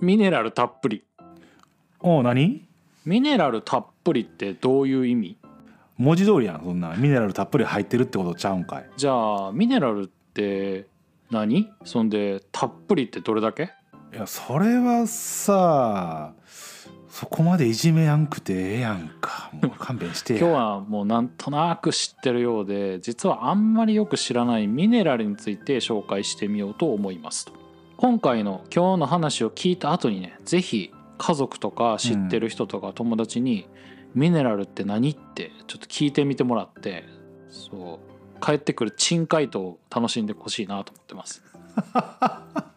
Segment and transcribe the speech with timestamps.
[0.00, 1.04] ミネラルたっぷり。
[2.00, 2.66] おう何？
[3.06, 5.38] ミネラルたっぷりってどういう意味？
[5.96, 8.90] 文字通りやんそんなミネラルたっぷり入ってるってことちゃうんかい。
[8.98, 10.86] じゃあミネラルって
[11.30, 11.72] 何？
[11.84, 13.70] そんでたっぷりってどれだけ？
[14.12, 16.34] いやそれはさ
[17.14, 19.48] そこまでいじめやんくてええやんか。
[19.62, 27.52] もう勘弁して今日はもうなんとなく知ってるようで実はあんまりよく知らないミネラルについて紹介してみようと思いますと。
[27.98, 33.68] 今回の今日の話を聞いた後にね是非家族とか知ってる人とか友達に、
[34.16, 37.04] ミネラルって何ってちょっと聞いてみてもらって
[37.48, 38.00] そ
[38.40, 41.44] う帰ってくる珍回答を楽しんでほしいなと思ってます。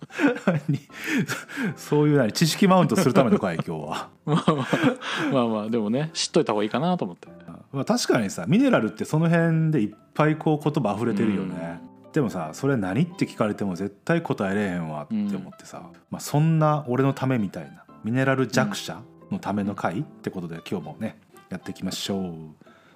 [1.75, 4.09] そういう何知識マウントするためのかい 今日は。
[4.25, 7.27] まあまあまあまあでもね知っといた方がいいかなと思って。
[7.71, 11.79] まあ確かにさミネラルってその辺でいっぱいこう言葉溢れてるよね、
[12.13, 22.33] でもさそれ何って聞かれても絶対答えれへんわって思ってさ、まあ、そんな俺のためみたいなミネラル弱者のための会ってことで今日もねやっていきましょう。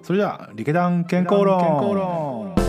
[0.01, 1.59] それじゃあリケダン健康論。
[1.59, 2.60] 健康論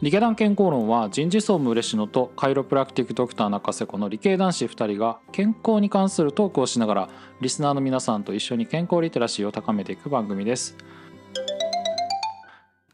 [0.00, 7.08] 理系団健康論は人事総務嬉野とカイロプラクティックドクター中瀬子の理系男子2人が健康に関するトークをしながら
[7.40, 10.76] リスナーの皆さんと一緒に健康リテラシーを高めていく番組です。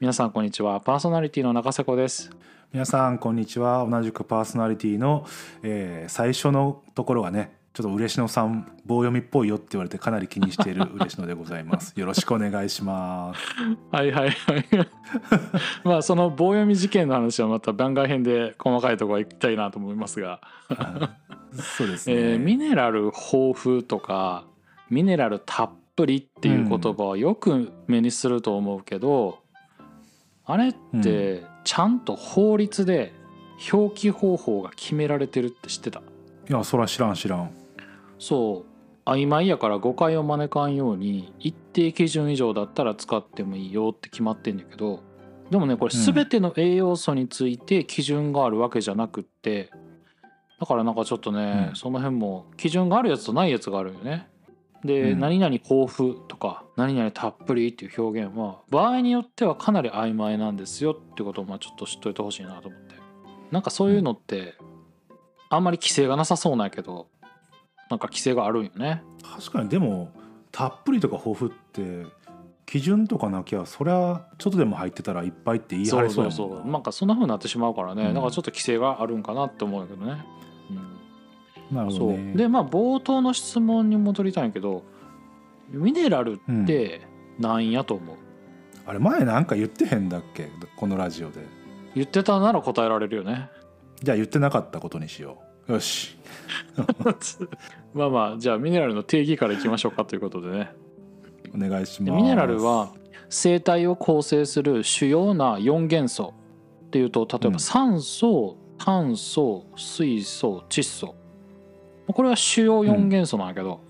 [0.01, 0.81] 皆さんこんにちは。
[0.81, 2.31] パーソナリティの中瀬子です
[2.73, 3.87] 皆さんこんにちは。
[3.87, 5.27] 同じくパーソナリティの、
[5.63, 11.93] えー最初のところがねちょっと嬉野さん棒読みっぽいよって言われてかなり気にしている嬉野でございます。
[11.99, 13.41] よろしくお願いします。
[13.91, 14.65] はいはいはい。
[15.83, 20.41] まあその棒読み事件の話はまた番外編で細かいところ行きたいなと思いますが。
[21.53, 24.45] そうですね、 えーミネラル豊富とか
[24.89, 29.41] ミネラルたっぷりっていう言葉はよく目にすると思うけど、
[30.47, 33.13] あれってちゃんと法律で
[33.73, 36.01] 表記方法が決められてるって知ってた？
[36.49, 37.51] いやそら知らん知らん
[38.19, 38.75] そう。
[39.07, 45.03] 曖昧やから誤解を招かんように一定基準以上だったら使ってもいいよって決まってんだけど
[45.51, 49.71] でもねこれ全ての栄養素について基準があるわけじゃなくって
[50.65, 51.77] だからなんかちょっとね、うん。
[51.77, 54.29] その辺も基準があるやつとないやつがあるよね。
[54.85, 55.21] で、うん。
[55.21, 62.95] 何々豊富とか何々たっぷりっていう表現は場合によってはかなり曖昧なんですよってことをまあちょっと知っといてほしいなと思って。
[63.51, 64.55] なんかそういうのって
[65.51, 67.09] あんまり規制がなさそうなんやけど
[67.91, 69.03] なんか規制があるんよね。
[69.23, 70.11] 確かにでも
[70.53, 72.07] たっぷりとか豊富って
[72.67, 76.73] 基準とかなきゃそりゃちょっとでも入ってたらいっぱいって言い張れそうやもんな。
[76.73, 78.15] なんかそんな風になってしまうからね、うん。
[78.15, 80.25] だからちょっと規制があるんかなって思うんだけどね、
[80.71, 82.35] うん、そうなるほどね。
[82.35, 84.83] でまあ冒頭の質問に戻りたいんやけど
[85.71, 87.03] ミネラルって
[87.39, 88.17] なんやと思う、
[88.87, 90.49] あれ前なんか言ってへんだっけ？
[90.77, 91.47] このラジオで。
[91.95, 93.49] 言ってたなら答えられるよね。
[94.03, 96.17] じゃあ言ってなかったことにしようよし。
[97.95, 100.73] まあまあじゃあミネラルの定義からいきましょうかということでね。
[101.55, 102.11] お願いします。
[102.11, 102.91] でミネラルは
[103.29, 106.35] 生体を構成する主要な4元素
[106.87, 107.53] っていうと例えうん。
[107.55, 111.15] ば酸素、炭素水素窒素。
[112.07, 113.81] これは主要4元素なんだけど、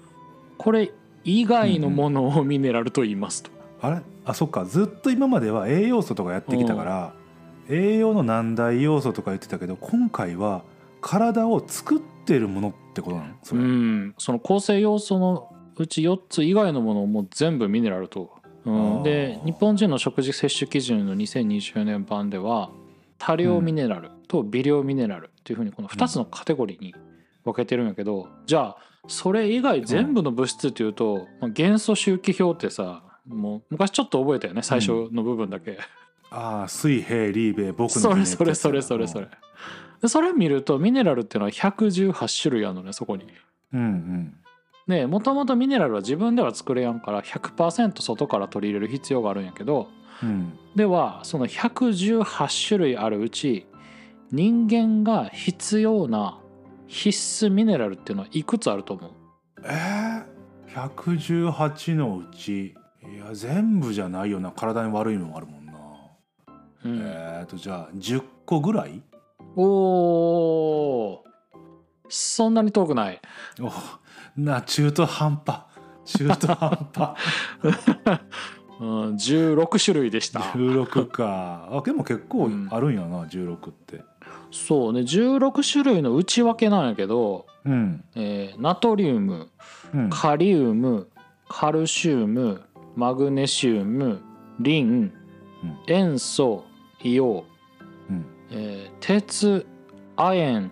[0.56, 0.92] これ
[1.24, 3.50] 以外のものをミネラルと言いますと。
[3.80, 4.02] あれ？
[4.24, 4.64] あそっか。
[4.64, 7.12] ずっと今までは栄養素とかやってきたから、
[7.68, 10.62] 栄養の何大要素とか言ってたけど今回は
[11.06, 13.34] 体を作ってるものってことなの？
[13.42, 18.32] それ、うん、その構成要素のうち4つ以外のものをもう全部ミネラルと。
[18.64, 18.70] う
[19.00, 22.70] ん、で日本人の食事摂取基準の2020年版では
[23.18, 26.94] 多量ミネラルと微量ミネラルっていうふうにこの2つのカテゴリーに
[27.44, 28.76] 分けてるんやけど、じゃあ
[29.06, 35.78] それ以外全部の物質っていうと、まあ元素周期表ってさもう昔ちょっと覚えたよね最初の部分だけ。
[36.30, 39.28] ああ水平リーベ僕のそれそれそれそれそれ。
[40.04, 43.24] でそれ見るとミネラルっていうのは118種類あるのねそこに。
[43.72, 44.36] うんうん。
[44.86, 49.88] でもともとミネラルは自分では作れやんから100%外から取り入れる必要があるんやけど
[50.22, 50.58] うん。
[50.76, 53.66] ではその118種類あるうち
[54.30, 56.38] 人間が必要な
[56.86, 59.10] 必須ミネラルっていうのはいくつあると思う？
[59.64, 62.74] えー、118のうちい
[63.18, 65.72] や全部じゃないよな体に悪いのもあるもんな、
[66.84, 67.00] うん。
[67.02, 69.00] えーとじゃあ10個ぐらい？
[69.56, 71.18] おー。
[72.08, 73.20] そんなに遠くない？
[73.60, 73.72] お
[74.40, 75.60] な中途半端。
[76.04, 77.16] 中途半端。
[78.80, 80.40] うん16種類でした。
[80.40, 81.68] 16か。
[81.72, 84.02] あでも結構あるんやな、16って。
[84.50, 88.04] そうね16種類の内訳なんやけど、うん。
[88.14, 89.50] えーナトリウム
[89.94, 90.10] うん。
[90.10, 91.08] カリウム
[91.48, 92.62] カルシウム
[92.96, 94.20] マグネシウム
[94.60, 95.12] リン
[95.62, 95.78] うん。
[95.86, 96.64] 塩素
[97.00, 97.53] 硫黄、うん
[98.54, 99.66] えー鉄
[100.16, 100.70] 亜鉛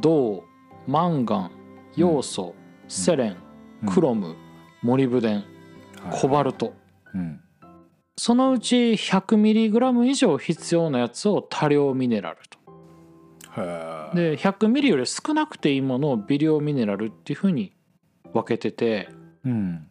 [0.00, 0.44] 銅
[0.86, 1.50] マンガン
[1.96, 2.54] ヨウ素、
[2.88, 3.36] セレン
[3.82, 3.88] うん。
[3.92, 4.36] クロム
[4.82, 5.44] モリブデンはい。
[6.20, 6.72] コバルト。
[7.14, 7.40] うん。
[8.16, 12.58] そのうち 100mg 以上必要なやつを多量ミネラルと。
[14.14, 17.72] で 100ml より少なくていいものを微量ミネラルっていうふうに
[18.32, 19.08] 分けてて。
[19.44, 19.86] うん。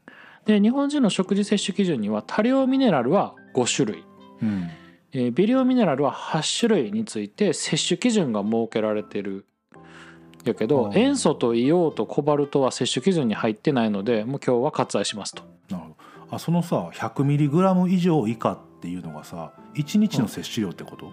[0.46, 4.04] で日本人の食事摂取基準には多量ミネラルは5種類、
[4.42, 4.70] うん
[5.12, 9.46] えー微量ミネラルは8種類について摂取基準が設けられてる。
[10.46, 15.44] やけど塩素と硫黄とコバルトは摂取基準に入ってないのでもう今日は割愛しますと。
[15.70, 15.96] なるほど。
[16.36, 21.12] あそのさ 100mg 以上以下っていうのがさ1日の摂取量ってこと、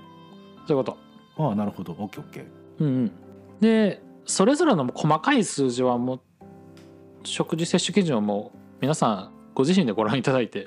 [0.66, 0.99] そういうこと。
[1.38, 1.92] ああなるほど。
[1.94, 2.44] OKOK
[2.81, 3.12] うんうん。
[3.60, 6.20] でそれぞれの細かい数字はもう
[7.25, 10.66] 食事摂取基準をもう皆さんご自身でご覧いただいて。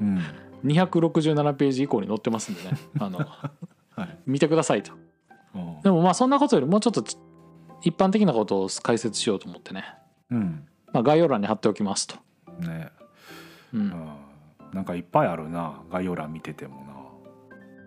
[0.00, 0.20] うん
[0.64, 2.70] 267ページ以降に載ってますんでね。
[3.00, 4.18] あのはい。
[4.26, 4.92] 見てくださいと。
[5.54, 5.80] うん。
[5.82, 7.16] でもまあそんなことよりもうちょっとち
[7.82, 9.84] 一般的なことを解説しようと思ってね、
[10.30, 10.66] うん。
[10.92, 12.16] まあ、概要欄に貼っておきますと、
[12.60, 12.90] ね。
[13.72, 13.80] うん。
[13.80, 14.12] うん。
[14.72, 15.80] なんかいっぱいあるな。
[15.90, 16.84] 概要欄見てても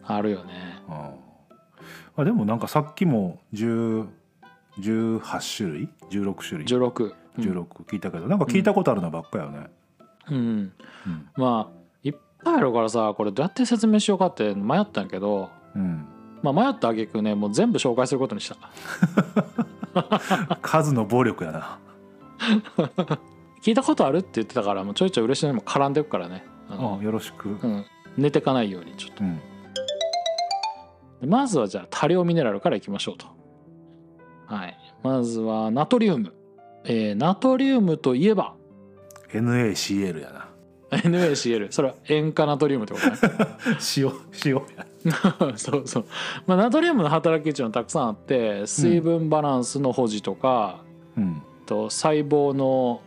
[0.06, 0.82] あるよね。
[0.88, 1.14] な、うん。
[2.18, 4.08] あでもなんかさっきも10
[4.80, 7.44] 18種類？16種類？16、うん。
[7.44, 8.28] 16聞いたけど。
[8.28, 9.68] なんか聞いたことあるのばっかよね、
[10.30, 11.30] うん、うん。
[11.36, 11.83] まあ
[12.44, 16.06] ぱいあるからさこれどうやって説明しようかって迷ったんやけど、うん、
[16.42, 18.58] まあ、迷った挙句ねもう全部紹介することにした。
[20.62, 21.80] 数の暴力やな。
[23.64, 26.46] 聞いたことあるって言ってたからもうちょいちょい嬉しいのにも絡んでくからね。
[26.70, 27.50] あのあよろしく。
[27.50, 27.86] うん、
[28.18, 29.24] 寝てかないようにちょっと。
[29.24, 29.40] うん。
[31.22, 33.28] でまずはじゃあ多量ミネラルからいきましょうと。
[34.48, 34.78] はい。
[35.02, 36.34] まずはナトリウム、
[36.84, 38.54] えーナトリウムといえば
[39.32, 40.43] ？NaCl やな
[41.04, 43.16] NaCl それは塩化ナトリウムってことね。
[43.98, 44.12] 塩
[44.46, 44.86] 塩や。
[45.58, 46.06] そうそう、
[46.48, 50.80] まあ、ナトリウムの働きっていうのはたくさんあって水分バランスの保持とか、
[51.18, 51.42] うん。
[51.66, 53.02] と細胞の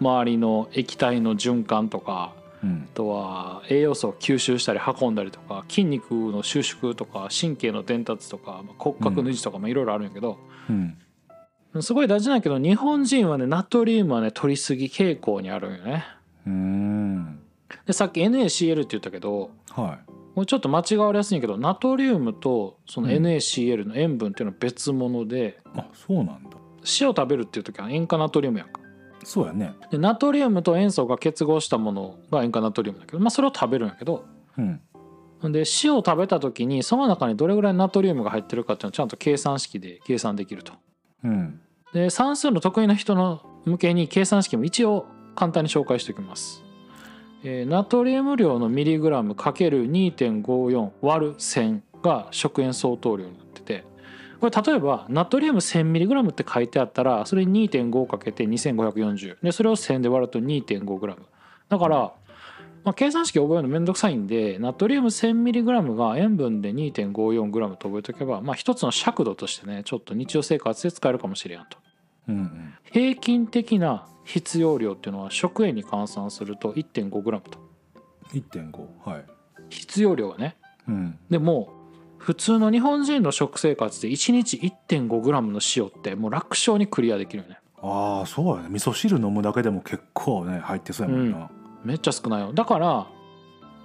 [0.00, 2.32] 周りの液体の循環とか
[2.62, 2.88] うん。
[2.90, 10.38] あとは栄養素を吸収したり運んだりとか筋肉の収縮とか神経の伝達とかまあ骨格の維持とかもいろいろあるんやけど、
[10.70, 10.96] うん。
[11.82, 16.04] すごい大事なんやけど日本人はねナトリウムはね取りすぎ傾向にあるんよね。
[16.46, 17.40] うーん。
[17.86, 19.98] でさっき NaCl って言ったけどは
[20.34, 23.14] もうちょっと間違われやすいんやけどナトリウムとそのうん。
[23.14, 26.58] NaCl の塩分っていうのは別物で、いあそうなんだ。
[26.82, 28.80] 塩食べるっていう時は塩化ナトリウムやんか。
[29.22, 29.74] そうやね。
[29.90, 34.24] でナトリウムと塩素が結合したものが塩化ナトリウムだけど、まあ、それを食べるんやけど
[34.58, 34.80] うん。
[35.52, 40.72] で塩を食べた時にその中にどれぐらいナトリウムが入ってるかっていうのをちゃんと計算式で計算できると。
[41.22, 41.60] うん。
[41.92, 46.62] で算数の得意な人の向けに計算式も一応簡単に紹介しておきます。
[47.42, 53.84] えーナトリウム量のミリグラム ×2.54 割る1000が食塩相当量になってて
[54.40, 61.16] これ例えばナトリウム 1000mg って書いてあったらそれに 2.5×2540 でそれを1000で割ると 2.5g
[61.70, 61.96] だから、
[62.84, 71.78] まあ、計算式覚えるのめんどくさいんでナトリウム 1000mg が塩分で 2.54g と覚えておけば、まあ、一つの尺度としてねちょっと日常生活で使えるかもしれんと。
[72.28, 72.74] うんうん。
[72.84, 77.58] 平均的な必要量っていうのは食塩に換算すると 1.5g と。
[78.32, 79.24] 1.5はい。
[79.70, 80.56] 必要量はね。
[80.88, 81.18] うん。
[81.30, 81.72] でも
[82.18, 87.58] 普通の日本人の食生活で1日 1.5g の塩ってもう楽勝にクリアできるよね。
[87.82, 88.68] ああそうやね。
[88.70, 91.50] 味噌汁飲むだけでも結構ね入ってそうやもんな、
[91.84, 92.52] めっちゃ少ないよ。
[92.54, 93.06] だから、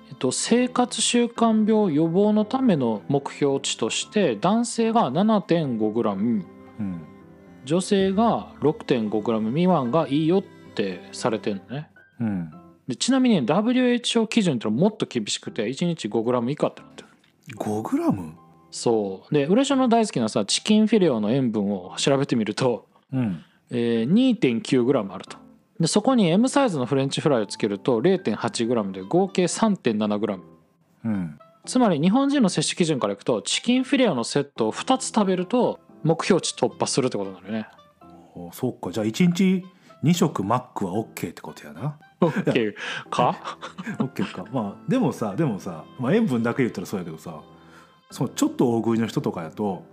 [0.10, 6.46] えっと、生活習慣病予防のための目標値として男性が 7.5g
[6.80, 7.19] うん
[7.70, 11.90] 女性が 6.5g 未満がいいよってされてるのね。
[12.20, 12.52] うん。
[12.88, 17.08] でちなみに WHO 基準ってのはもっと厳しくて1日 5g 以下ってなってる。
[17.56, 18.34] 5グラム？
[18.72, 19.34] そう。
[19.34, 23.46] で嬉野の大好きなさチキンフィレオの塩分を調べてみると、うん。
[23.70, 25.38] えー、2.9g あると。
[25.80, 30.40] でそこに M サイズのフレンチフライをつけると 0.8g で合計 3.7g
[31.06, 31.40] うん。
[31.68, 37.68] つまり日本人の摂取基準からいくとチキンフィレオのセットを2つ食べると目標値突破するってことなのよね。
[38.36, 38.92] おそうか。
[38.92, 39.66] じゃあ1日
[40.04, 41.98] 2食マックは OK ってことやな。
[42.22, 42.74] OK
[43.10, 43.58] か？
[44.00, 44.46] OK か。
[44.52, 47.42] まあでもさでもさ、まあ、塩分だけ言ったらそうやけどさ
[48.12, 49.84] そのちょっと大食いの人とかやと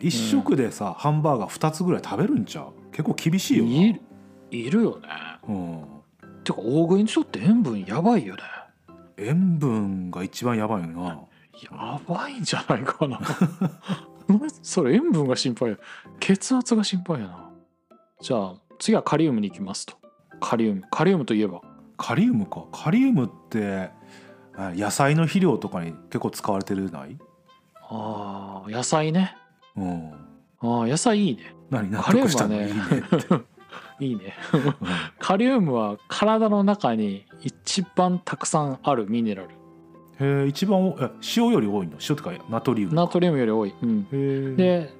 [0.00, 2.72] 1食でさ、ハンバーガー2つぐらい食べるんちゃう？
[2.90, 4.00] 結構厳しいよいる
[4.50, 5.08] いるよね。
[5.08, 5.84] な、うん、
[6.42, 8.42] てか大食いの人って塩分やばいよね。
[9.16, 11.20] 塩分が一番やばいよな。
[11.62, 13.20] やばいんじゃないかな
[14.62, 15.76] それ塩分が心配や。
[16.20, 17.50] 血圧が心配やな。
[18.20, 19.96] じゃあ次はカリウムに行きますと。
[20.40, 20.82] カリウム。
[20.90, 21.60] カリウムといえば？
[21.96, 22.64] カリウムか。
[22.72, 23.90] カリウムって
[24.56, 27.16] あ野菜の肥料とかに結構使われてるない？
[27.88, 29.36] あー野菜ね。
[29.76, 30.12] うん。
[30.12, 31.54] あー野菜いいね。
[31.70, 31.90] 何？
[31.90, 32.82] 納カリウム得したねいいね。
[34.00, 34.34] いいね。
[35.20, 39.50] カリウムは体の中に一番たくさんあるミネラル
[40.20, 41.94] へえ一番おえ塩より多いの？
[42.08, 44.92] 塩とかナトリウムナトリウムより多い、うん、で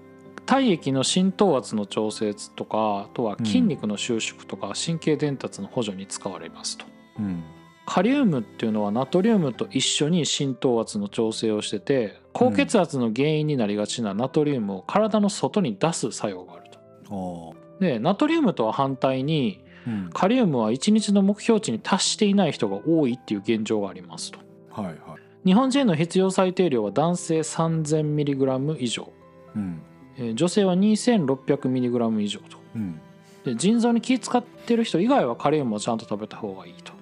[0.46, 6.84] 体液の浸透圧の調節とかあとは筋肉の収縮とか神経伝達の補助に使われますと。
[7.18, 7.42] うん。
[7.84, 16.70] カリウムっていうのはナトリウムと一緒に浸透圧の調整をしてて高血圧の原因になりがちなナトリウムを体の外に出す作用がある
[17.04, 17.54] と。
[17.54, 19.64] あでナトリウムとは反対に
[20.12, 24.38] カリウムは1日の目標値に達していない人が多いっていう現状がありますと。
[24.72, 24.96] はいはい。
[25.44, 29.10] 日本人の必要最低量は男性 3000mg 以上、
[29.54, 29.82] うん。
[30.16, 32.58] えー女性は 2600mg 以上と。
[32.76, 33.00] うん。
[33.44, 36.92] で腎臓に気使ってる人以外はカリウムをちゃんと食べた方がいいと。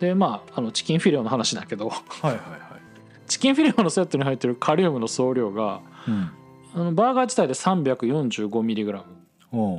[0.00, 1.88] でまああのチキンフィレオの話だけど。
[1.88, 2.38] はいはいはい。
[3.26, 6.30] チキンフィレオのセットに入ってるカリウムの総量がうん。
[6.74, 9.02] あのバーガー自体で 345mg
[9.52, 9.76] お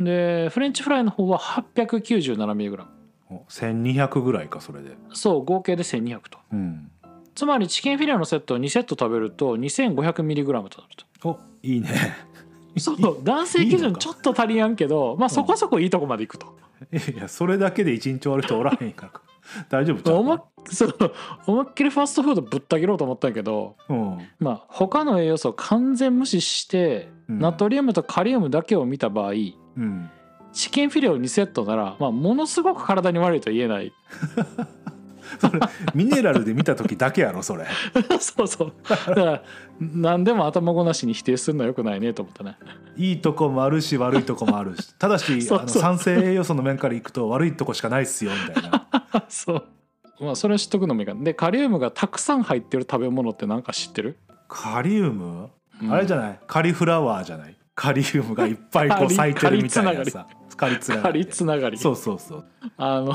[0.00, 0.04] う。
[0.04, 2.95] でフレンチフライの方は 897mg お
[3.48, 4.96] 1200ぐらいかそれで。
[5.12, 6.38] そう合計で1200と。
[6.52, 6.90] うん。
[7.34, 10.70] つまりチキンフィレオのセットを2セット食べると 2500mg となる
[11.20, 11.28] と。
[11.28, 11.88] おいいね。
[12.78, 16.58] そう男性基準ちょっと足りやんけどまあそこそこいいとこまでいくと、
[16.92, 19.06] いやそれだけで一日終わる人おらへんか。
[19.06, 19.20] ら
[19.70, 21.12] 大丈夫ちゃう思そう
[21.46, 24.18] 思いっきりファストフードぶった切ろうと思ったんやけどうん。
[24.38, 27.38] まあ他の栄養素を完全無視して、うん。
[27.38, 29.34] ナトリウムとカリウムだけを見た場合う
[29.80, 30.10] ん
[30.56, 33.92] チキンフィレオ2セットなら、まあ、ものすごく体に悪いとは言えない。
[35.38, 35.60] それ
[35.94, 37.66] ミネラルで見た時だけやろそれ。
[38.20, 38.72] そうそう。
[38.88, 39.42] だから
[39.80, 42.56] 何でも頭ごなしに否定するのはよくないねと思ったね。
[42.96, 44.94] いいとこもあるし悪いとこもあるし。
[44.98, 48.86] ただし あの酸性栄養素の面からいくと悪いとこしかないっすよみたいな。
[49.28, 49.64] そう。
[50.20, 51.22] まあそれは知っとくのもいいかな。
[51.22, 54.16] でカリウムがたくさん入ってる食べ物って何か知ってる、
[54.48, 55.50] カリウム、
[55.82, 55.92] うん。
[55.92, 56.40] あれじゃない？
[56.46, 57.56] カリフラワーじゃない？
[57.74, 61.78] カリウムがいっぱいこう咲いてるみたいなさカリつながカりリつながり。
[61.78, 62.44] そうそうそう。
[62.76, 63.14] あの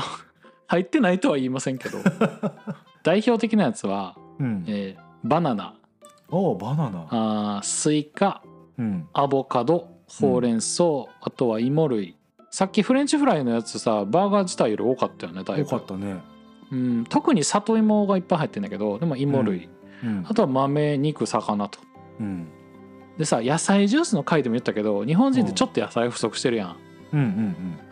[0.66, 1.98] 入ってないとは言いませんけど。
[3.02, 4.64] 代表的なやつは、うん。
[4.66, 5.74] えーバナナ。
[6.30, 7.06] おうバナナ。
[7.10, 8.42] あースイカ。
[8.76, 9.08] うん。
[9.12, 9.88] アボカド。
[10.20, 10.84] ほうれん草、
[11.22, 12.16] あとは芋類。
[12.50, 16.20] さっきフレンチフライのやつさバーガー自体より多かったよねだいよぶかったね。
[16.70, 19.68] うん、特に里芋がいっぱい入ってんだけどでも芋類、
[20.04, 20.26] うん。
[20.28, 21.78] あとは豆肉魚と。
[22.20, 22.48] うん。
[23.16, 26.76] でさ野菜ジュースの回でも言ったけど日本人ってちょっと野菜不足してるやん、
[27.12, 27.20] うん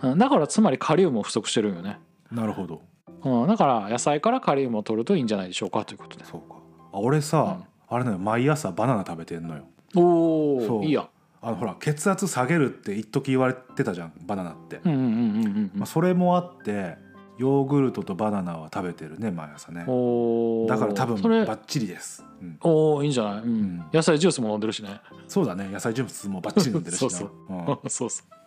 [0.02, 0.18] うんうん。
[0.18, 1.98] だからつまりカリウムも不足してるんよね、
[2.32, 2.80] うんなるほど。
[3.24, 6.24] うん、だから野菜からカリウムを取るといいんじゃないでしょうかということで。
[6.24, 6.56] そうか。
[6.92, 7.58] あ俺さ、
[7.88, 9.64] あれね毎朝バナナ食べてんのよ。
[9.96, 10.78] おそう。
[10.80, 11.08] おいいや。
[11.42, 16.98] あのほら血圧下げるって一時言われてたじゃんバナナって、うんうんうんうんうんまあ、それもあって
[17.38, 19.84] ヨーグルトとバナナは食べてるね毎朝ね。
[19.86, 20.68] おー。
[20.68, 22.58] だから多分それバッチリです、うん。
[22.60, 23.48] おおいいんじゃない、うん。
[23.48, 23.84] ん。
[23.92, 25.00] 野菜ジュースも飲んでるしね。
[25.26, 25.68] そうだね。
[25.72, 27.08] 野菜ジュースもバッチリ飲んでるしな。
[27.10, 27.30] そうそう。
[27.48, 27.78] うん。
[27.88, 28.39] そうそう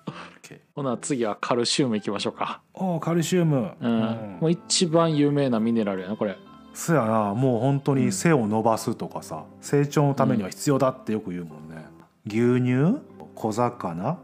[0.76, 2.62] ほな次はカルシウムいきましょうか。
[2.74, 6.38] おーカルシウム、うん、もう一番有名なミネラルやなこれ。
[6.74, 7.34] そやな。
[7.34, 11.86] もう本当に背を伸ばすとかさ成長のためには必要だってよく言うもんね、
[12.26, 13.02] 牛乳
[13.36, 14.18] 小魚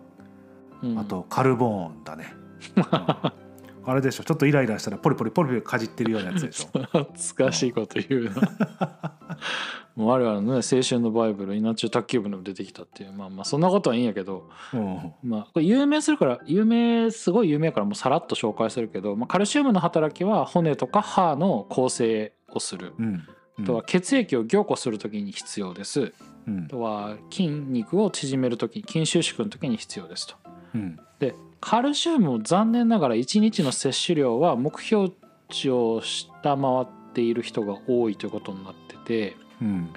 [0.82, 1.00] うん。
[1.00, 2.34] あとカルボーンだね、
[2.76, 3.49] うん
[3.86, 4.24] あれでしょ。
[4.24, 6.80] ちょっとイライラしたらポリポリポリポリかじってるようなやつでしょ。
[6.80, 7.06] 懐
[7.36, 8.32] かしいこと言うな。
[9.96, 13.14] もう我々のね青春のバイブル稲中卓球部にも出てきたっていう。
[13.14, 14.50] まあまあそんなことはいいんやけど。
[14.74, 15.14] うん。
[15.24, 22.94] まあこれ有名するから有名すごい有名やからもうさらっと紹介するけど、まあ、カルシウムの働きは骨とか歯の構成をする。
[22.98, 23.24] うん。
[23.60, 26.14] あとは血液を凝固するときに必要です。
[26.48, 26.66] うん。
[26.66, 30.36] あとは筋肉を縮めるとき筋収縮のときに必要ですと。
[30.76, 31.00] うん。
[31.20, 35.12] でカルシウムも残念ながら1日の摂取量は目標
[35.50, 39.90] 値を下回っている人が多いということになっててうん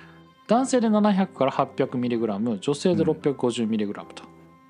[0.49, 4.25] 男性で700から 800mg 女性で 650mg と。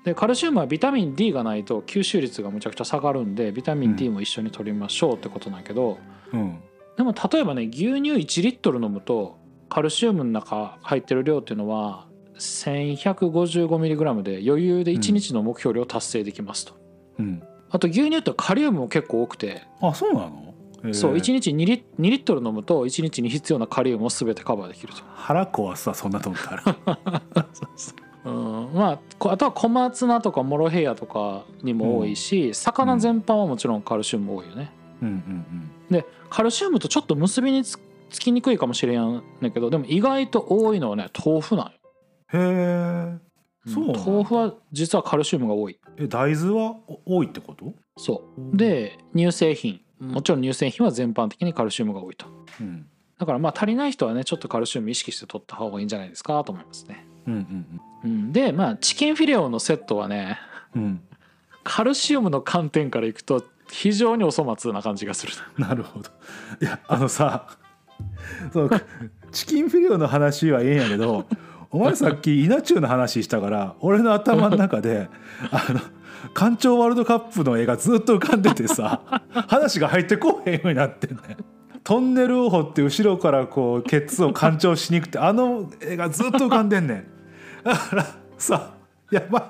[0.05, 5.97] でカルシウムはビタミン D がないと吸収率がむちゃくちゃ下がるんでビタミン D も一緒に取りましょうってことなんやけど、
[6.31, 6.59] うん
[6.95, 12.07] でも例えばね牛乳1リットル飲むとカルシウムの中入ってる量っていうのは
[12.37, 16.82] 1155mg で余裕で1日の目標量達成できますと。
[17.19, 17.43] うん。
[17.69, 19.63] あと牛乳ってカリウムも結構多くて。
[19.81, 20.53] あそうなの？
[20.93, 25.01] そう1日2リ ,2 リットル飲むと1日に必要なカリウムを全てカバーできると。
[25.15, 26.77] 腹壊すわそんなと思ったら
[28.25, 34.71] うん、まあこあとは小松菜とかモロヘイヤとかにも多いし、魚全般はもちろんカルシウム多いよね。
[35.01, 37.77] うんうんでカルシウムとちょっと結びにつ
[38.09, 41.71] つきにくいかもしれんねんけどでも意外と多いのはね豆腐なんよ。
[42.33, 43.17] うんへえ
[43.65, 45.79] そう豆腐は実はカルシウムが多い。
[45.97, 47.73] え大豆はお多いってこと？
[47.97, 48.57] そう。
[48.57, 49.81] で乳製品。
[49.99, 52.25] もちろん乳製品は全般的にカルシウムが多いと。
[52.59, 52.85] うん。
[53.17, 60.39] だからまあ足りない人はねちょっとカルシウム意識して取った方がいいんじゃないですかと思いますね、うんうんうん、でまあチキンフィレオのセットはね
[60.75, 61.01] うん。
[61.63, 65.73] カルシウムの観点からいくと非常にお粗末な感じがするな。
[65.73, 66.09] るほど。
[66.61, 67.47] いやあのさ
[68.51, 68.69] そう
[69.31, 71.27] チキンフィレオの話はええんやけど
[71.73, 75.09] お前さっき稲中の話したから俺の頭の中で
[75.51, 75.79] あの
[76.33, 81.35] 艦長ワールドカップの絵がずっと浮かんでてさ話が入ってこうへんようになってんね
[81.83, 87.05] トンネルを掘って後ろからこうケツを干潮しにくくてあの絵がずっと浮かんでんねん。
[87.63, 88.05] だから
[88.37, 88.75] さ
[89.11, 89.43] やばい。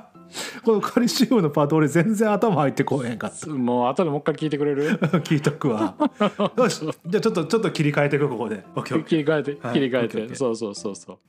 [0.63, 3.48] このカルシウムのパート俺全然頭入ってこうへんかった。
[3.50, 4.98] もう後でもう一回聞いてくれる？
[4.98, 5.94] 聞いとくわ。
[6.58, 6.80] よし。
[6.80, 8.63] じゃあちょっとちょっと切り替えていくここで。
[8.75, 9.74] オッケーオッケ切り替えてはい。
[9.75, 10.36] 切り替えて。
[10.36, 11.20] そうそうそうそう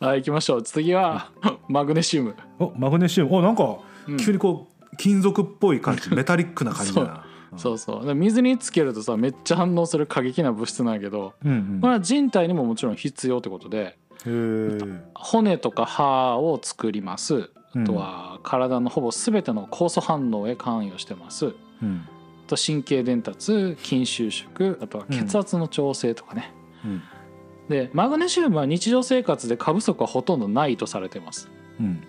[0.00, 0.62] はい行きましょう。
[0.62, 1.30] 次は
[1.68, 2.36] マグネシウム。
[2.60, 3.36] ーおマグネシウム。
[3.36, 4.16] おなんかうん。
[4.16, 6.08] 急にこう金属っぽい感じ。
[6.14, 7.24] メタリックな感じだな。
[7.56, 7.78] そう。
[7.78, 11.80] そうで水につけるとさめっちゃ反応する過激な物質なんやけどうんうん。
[11.80, 13.98] これは人体にももちろん必要ってことで
[15.14, 17.50] 骨とか歯を作ります。
[17.74, 17.82] うん。
[17.82, 21.46] あとは体のほぼ全ての酵素反応へ関与してます。
[21.46, 21.50] あ
[21.82, 22.02] うん。
[22.46, 26.52] と神経伝達筋収縮あとは血圧の調整とかね、
[26.84, 27.02] うん
[27.68, 31.50] でマグネシウムは日常生活で過不足はほとんどないとされてます。
[31.80, 32.02] うん。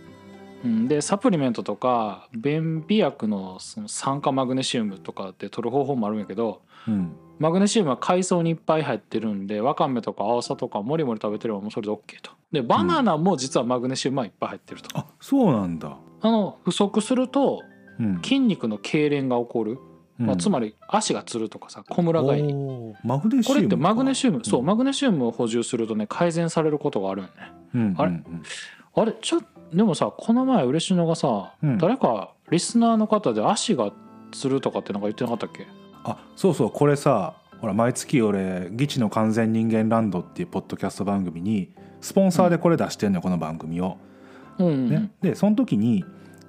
[0.63, 0.87] うん。
[0.87, 7.15] でサプリメントとか便秘薬のその酸化マグネシウムとかで取る方法もあるんやけどうん。
[7.39, 12.31] マグネシウムは海藻にいっぱい入ってるんでわかめとかアオサとかもりもり食べてればもうそれで OK と。
[12.51, 15.97] でバナナも実はマグネシウムはいっぱい入ってると、あそうなんだ。
[16.21, 17.61] あの不足すると
[17.99, 18.21] うん。
[18.21, 19.77] 筋肉の痙攣が起こる、
[20.19, 22.53] まあ、つまり足がつるとかさ小村返り。
[22.53, 22.95] おー。
[23.03, 27.33] マグネシウムこれってマグネシウムそうマググネシウムを補充するとね改善されることがあるよね。
[27.73, 28.43] うんあれうん。
[28.95, 29.13] あれ？
[29.21, 29.41] ちょ
[29.73, 31.77] でもさこの前嬉野がさ、うん。
[31.77, 33.91] 誰かリスナーの方で足が
[34.31, 35.67] つるとかってなんか言ってなかったっけ？
[36.03, 41.69] あそうそうこれさほら毎月俺「ギチの完全人間ランド」っていうポッドキャスト番組に
[42.01, 43.97] スポンサーでこれ出してんのよこの番組を。
[44.57, 46.03] うんうんうん、ね、でその時に、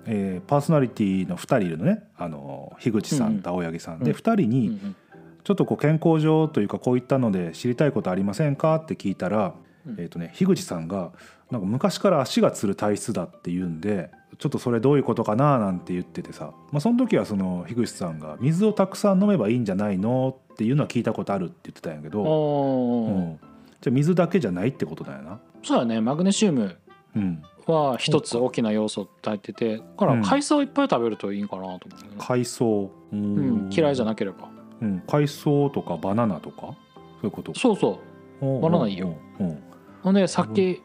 [0.06, 2.04] えーパーソナリティの2人いるのね。
[2.16, 4.96] あの樋口さうんと青柳さん、うんで2人にん
[5.42, 9.54] ちょっとこう健康上というかこういったので知りたいことありませんかって聞いたら、
[9.86, 9.94] うん。
[9.98, 11.12] えーとね、樋口さんが
[11.50, 23.40] なんか昔から足がつる体質だって言うんでちょっとそれどういうことかななんて言っててさ、まあ、その時はその樋口さんが水をたくさん飲めばいいんじゃないのっていうのは聞いたことあるって言ってたんやけど、うん、
[23.80, 25.40] じゃあ水だけじゃないってことだよな。
[25.62, 26.00] そうだね。
[26.00, 26.76] マグネシウム。
[27.16, 30.22] うん、は一つ大きな要素って入っててだからうん。
[30.22, 34.48] 海藻をいっぱい食べるといいんかなと思うね、海藻、ううん、嫌いじゃなければ。
[34.80, 36.60] うん、海藻とかバナナとか？
[36.60, 36.74] そ
[37.22, 37.54] ういうこと？
[37.54, 38.00] そうそ
[38.40, 38.60] う。
[38.62, 39.14] バナナいいよ。
[39.38, 39.62] うん
[40.02, 40.82] ほんでさっき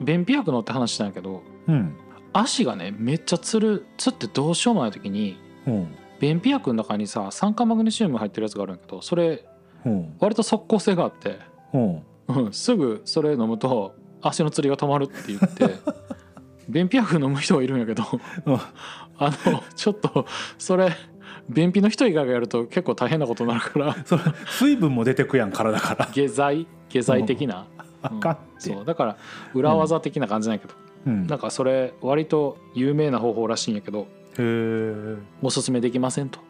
[0.00, 1.96] 便秘薬のって話したんやけどうん。
[2.32, 5.94] 足がねめっちゃつるつってどうしようもない時にうん。
[6.18, 9.46] 便秘薬の中にさ酸化マグネシウム入ってるやつがあるんやけどそれ
[9.84, 10.16] うん。
[10.18, 11.38] 割と即効性があって、
[11.72, 12.02] うん。
[12.28, 15.76] うん、すぐそれ飲むと足のつりが止まるって言って
[16.68, 18.02] 便秘薬飲む人はいるんやけど
[19.18, 20.26] あのちょっと
[20.58, 20.90] それ
[21.48, 23.96] 便秘の人以外がやると結構大変なことになるから。
[24.04, 24.22] それ
[24.58, 26.08] 水分も出てくやん体から。
[26.12, 26.66] 下剤？
[26.88, 27.66] 下剤的な、
[28.02, 28.32] あかん。
[28.32, 28.70] って。
[28.70, 28.84] そう。
[28.84, 29.16] だから
[29.54, 30.74] 裏技的な感じなんやけど、
[31.06, 31.26] うん。
[31.28, 34.06] なんかそれ割と有名な方法らしいんやけどへ
[34.38, 36.40] えおすすめできませんと。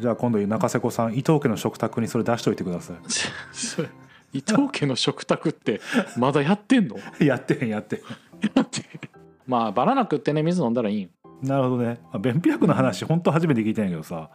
[0.00, 2.94] じゃあ今度中瀬子さん伊藤家の食卓にそれ出しといてくださ
[3.52, 3.88] それ
[4.32, 5.80] 伊藤家の食卓って
[6.16, 6.96] まだやってんの？
[7.20, 8.02] い やってへんやって
[8.42, 8.80] へだ って
[9.50, 11.10] まあバナナ食ってね水飲んだらいいん
[11.42, 11.98] なるほどね。
[12.12, 14.30] あ便秘薬の話本当初めて聞いたんやけどさ、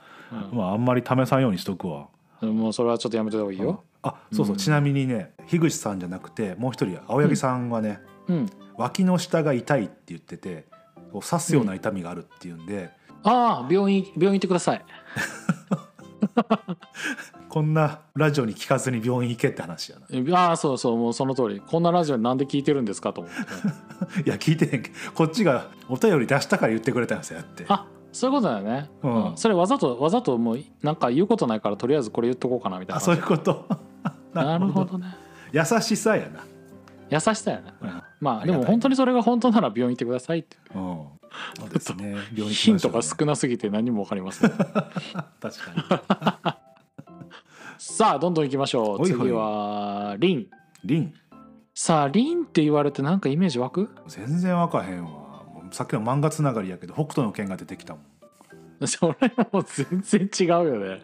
[0.51, 0.57] うん。
[0.57, 2.09] まああんまり試さんようにしとくわ。
[2.41, 4.57] もうそれはちょっとやめてた方がいいよあそうそう、うん。
[4.57, 8.49] ちなみにね樋口さんじゃなくてもう一人青柳さんはね、うん。
[8.75, 10.65] 脇の下が痛いって言ってて
[11.13, 12.89] こう刺すような痛みがあるっていうんで、
[13.23, 14.85] ああ病院病院行ってください
[17.55, 19.97] こんなラジオに聞かずに病院行けって話や
[20.29, 20.37] な。
[20.37, 21.61] ああそうそうもうその通り。
[21.65, 24.27] こんなラジオなんで聞いてるんですかと思って。
[24.27, 27.63] いや聞いてへんけどこっちがお便り出したから言ってくれたんですよやって。
[27.69, 29.25] あそういうことだよね、うん。
[29.31, 29.37] うん。
[29.37, 33.65] それわざとわざともうなんか言うことないからとりあえずこれ言っとこうかなみたいなあそういうこと？
[34.35, 34.97] なるほど。
[34.97, 35.15] ね。
[35.53, 36.41] 優しさやな。
[37.09, 38.03] 優しさやね、うん。
[38.19, 40.57] まあでも本当にそれが本当なら病院行ってくださいって。
[40.75, 40.81] うん。
[41.57, 42.17] そうですね。
[42.49, 44.49] ヒントが少なすぎて何も分かりません。
[44.51, 46.64] 確かに
[47.77, 49.05] さあどんどん行きましょう。
[49.05, 50.47] 次はリン。
[50.83, 51.13] リン。
[51.73, 53.89] さあリンって言われてなんかイメージ湧く？
[54.07, 55.43] 全然わかへんわ。
[55.71, 58.87] さっきの漫画つながりやけど北斗の拳が出てきたもん。
[58.87, 61.01] それもう全然違うよね。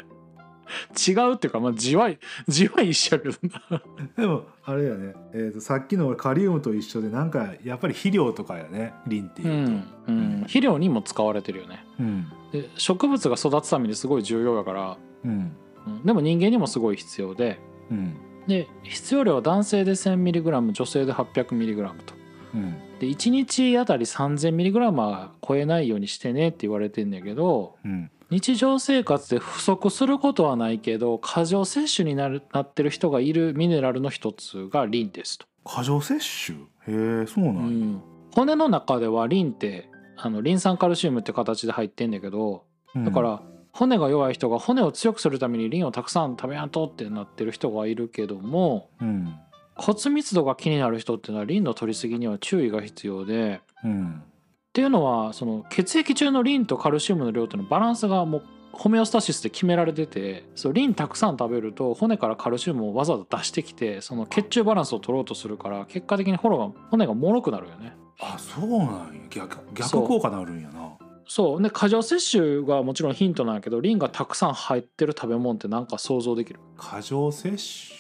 [0.96, 2.10] 違うっていうかまあ字は
[2.48, 3.36] 字は一緒やけど
[3.70, 3.84] な。
[4.16, 11.86] でもあれやね、えー、とさっきのカリウムと一緒でなんかやっぱり肥料とかやねリンっていううと、ん、うん、肥料にも使われてるよね。
[12.00, 12.28] うん。
[12.54, 15.52] で植物が育つためにすごい重要だから、うん
[15.88, 17.60] うん、でも人間にもすごい必要で。
[17.90, 18.16] うん。
[18.48, 22.14] で必要量は男性で 1000mg 女性で 800mg と。
[22.56, 22.76] うん。
[23.00, 28.10] で1日あたり 3000mg は超えないようにしてねって言われてんだけどうん。
[28.32, 36.58] 日常生活で不足することはないけど過剰摂取になるなってる人がいるミネラルの一つがリンですと、過剰摂取？
[36.88, 38.02] へえそうなんや、うん。
[38.34, 42.64] 骨の中ではリンってあのリン酸カルシウムって形で入ってんだけど
[42.96, 43.04] うん。
[43.04, 43.42] だから
[43.74, 49.36] 骨が弱い人が骨を強くするためにリンをたくさん食べやんとってなってる人がいるけどもうん。
[49.76, 54.24] 骨密度が気になる人っていうのはリンの取りすぎには注意が必要でうん。
[54.72, 67.96] っていうのはその血液中のリンとカルシウムの量っていうのバランスがもうホメオスタシスで決められててそうリンたくさん食べると骨からカルシウムをわざわざ出してきてその血中バランスを取ろうとするから結果的に骨が骨が脆くなるよね。
[68.20, 69.48] あそうなんや。
[69.74, 70.98] 逆効果なるんやな
[71.34, 71.62] そう。
[71.64, 76.60] で過剰摂取がもちろんヒントなんやけどリンがたくさん入ってる食べ物ってなんか想像できる？
[76.76, 77.52] 過剰摂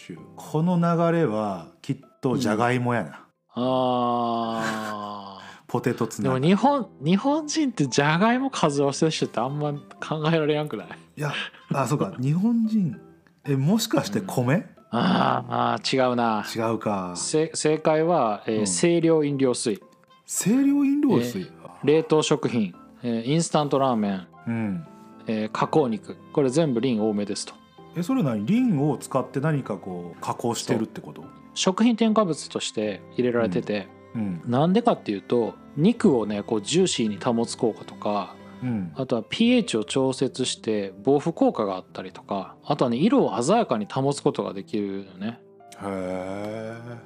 [0.07, 0.19] 取？
[0.35, 10.87] この流れはきっとじゃがいもやな、あ ポテトツーでナいも日本日本人ってじゃがいも過剰摂取ってあんま考えられやんくない？
[11.15, 11.31] や
[11.73, 12.13] あそうか。
[12.19, 12.99] 日本人
[13.45, 16.45] えもしかして米、あーあー違うな。
[16.53, 17.13] 違うか。
[17.15, 18.65] せ正解は、えーうん。
[18.65, 19.81] 清涼飲料水。
[20.27, 21.49] 清涼飲料水、
[21.83, 24.87] 冷凍食品、えーインスタントラーメン、うん。
[25.27, 26.17] えー加工肉。
[26.33, 27.53] これ全部リン多めですと。
[27.95, 28.45] えそれ何？
[28.45, 31.23] リンを使って何かこう加工してるってこと？
[31.53, 34.41] 食品添加物として入れられてて、うん。
[34.45, 38.93] なんでかっていうと肉をねこうジューシーに保つ効果とかうん。
[38.95, 45.41] あとは pH を調節して防腐効果があったりとかあとはね色を鮮やかに保つことができるよね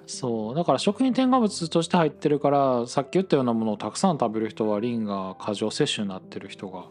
[0.06, 6.86] そうだから食品添加物として入ってるからさっき言ったようなものをたくさん食べる人はリンが過剰摂取になってる人が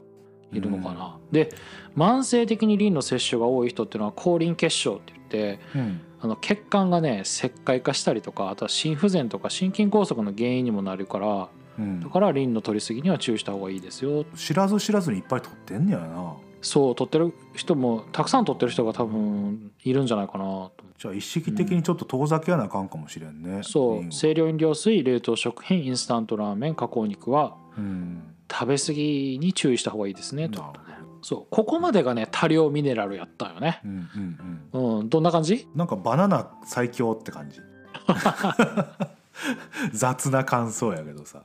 [0.53, 1.51] いるのかな、で
[1.97, 6.01] 慢性的にリンの摂取が多い人っていうのは高リン血症って言ってうん。
[6.21, 12.01] あの血管がね石灰化したりとかあとは心不全とか心筋梗塞の原因にもなるからうん。
[12.01, 14.25] だからリンの取りすぎには注意した方がいいですよ。
[14.35, 20.73] 知らず知らずにいっぱい取ってんねやなそう取ってる人もたくさん取ってる人が多分いるんじゃないかなと。
[20.99, 23.99] じゃあ意識的にちょっと遠ざけやなあかんかもしれんね、そう。
[24.01, 28.23] リンを清涼飲料水冷凍食品インスタントラーメン加工肉はうん。
[28.51, 30.61] 食べ過ぎに注意した方がいいですねと。
[30.61, 30.95] なるほど。
[31.23, 31.47] そう。
[31.51, 33.81] ここまでがね多量ミネラルやったよね。
[33.85, 34.99] うんうんうん。
[35.01, 35.09] うん。
[35.09, 35.67] どんな感じ？
[35.75, 37.61] なんかバナナ最強って感じ。
[39.93, 41.43] 雑な感想やけどさ。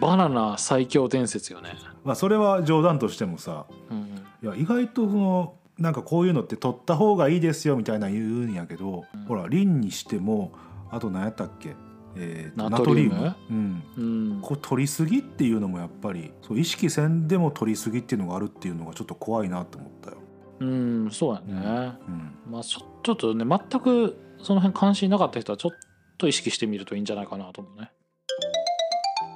[0.00, 1.74] バナナ最強伝説よね。
[2.04, 4.01] まあそれは冗談としてもさうん
[4.42, 9.24] いや意外とそのなんかこういうのって取った方がいいですよみたいな言うんやけど、うん。
[9.24, 10.52] ほらリンにしても
[10.90, 11.74] あと何やったっけ、
[12.16, 13.34] えーとナトリウム？
[13.50, 14.00] うん、う
[14.36, 14.40] ん。
[14.42, 20.18] こう取りすぎっていうのもやっぱりそう意識せんでも取りすぎっていうのがあるっていうのがちょっと怖いなと思ったよ。
[20.60, 25.72] うんそうやね、うん、まあちょちょっとね全くその辺関心なかった人はちょっ
[26.18, 27.90] と意識してみるといいんじゃないかなと思うね。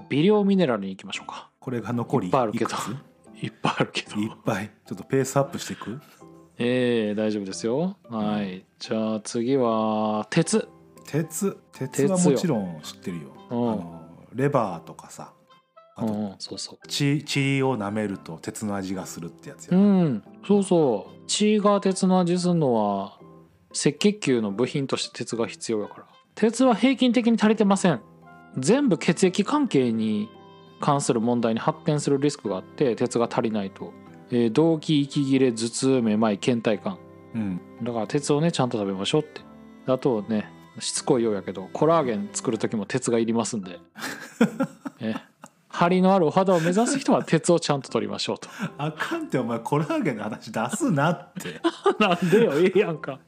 [0.08, 1.50] 微量ミネラルに行きましょうか。
[1.58, 2.70] これが残りいっぱいあるけど
[3.42, 4.20] いっぱいあるけど。
[4.20, 4.70] いっぱい。
[4.86, 6.00] ちょっとペースアップしていく？
[6.58, 7.96] ええ大丈夫ですよ。
[8.08, 8.64] はい。
[8.78, 10.66] じゃあ次は鉄。
[11.06, 11.56] 鉄？
[11.72, 13.32] 鉄はもちろん知ってるよ。
[13.50, 13.60] あうん。
[13.60, 15.32] のレバーとかさ。
[15.98, 16.78] あとうんそうそう。
[16.88, 20.22] 血血を舐めると鉄の味がするってやつうや、ん。
[20.46, 21.26] そうそう。
[21.26, 23.18] 血が鉄の味するのは
[23.70, 26.06] 赤血球の部品として鉄が必要やから。
[26.34, 28.00] 鉄は平均的に足りてません。
[28.58, 30.30] 全部血液関係に
[30.80, 33.92] 関する問題に発展するリスクがあって鉄が足りないと、
[34.30, 36.98] えー動悸息切れ頭痛めまい倦怠感。
[37.34, 39.40] うん、だから鉄をねちゃんと食べましょうって。
[39.86, 43.78] あとねしつこいようやけどコラーゲン作る時も鉄がいりますんで。
[45.00, 45.14] え
[45.68, 48.48] 張りのあるお肌を目指す人は鉄をちゃんと取りましょうと。
[48.78, 51.60] あかんってお前コラーゲンの話出すなって。
[52.00, 53.18] なんでよええやんか。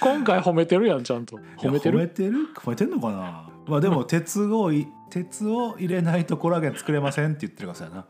[0.00, 1.36] 今回褒めてるやんちゃんと。
[1.56, 2.32] 褒めていや褒めるてる？
[2.54, 3.50] 褒めてんのかな？
[3.66, 8.04] まあでも 鉄をい鉄を入れないとコラーゲン作れませんって言ってるからさやな、ま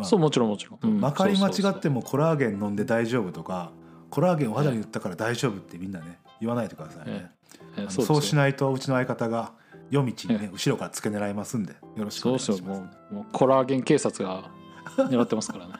[0.00, 1.00] あそうもちろんもちろん、うん。
[1.00, 3.72] まかり間違そうそうってもコラーゲン飲んで大丈夫とか
[4.10, 9.52] コラーゲンお肌に塗ったから大丈夫ってみんなね言わないでくださいね、そうえあのそうそうしないとうちの相方が
[9.90, 13.12] 夜道にね後ろから付け狙いますんでよろしくおそうそう願いします。
[13.12, 14.50] もうもうコラーゲン警察が
[15.08, 15.74] 狙ってますからね。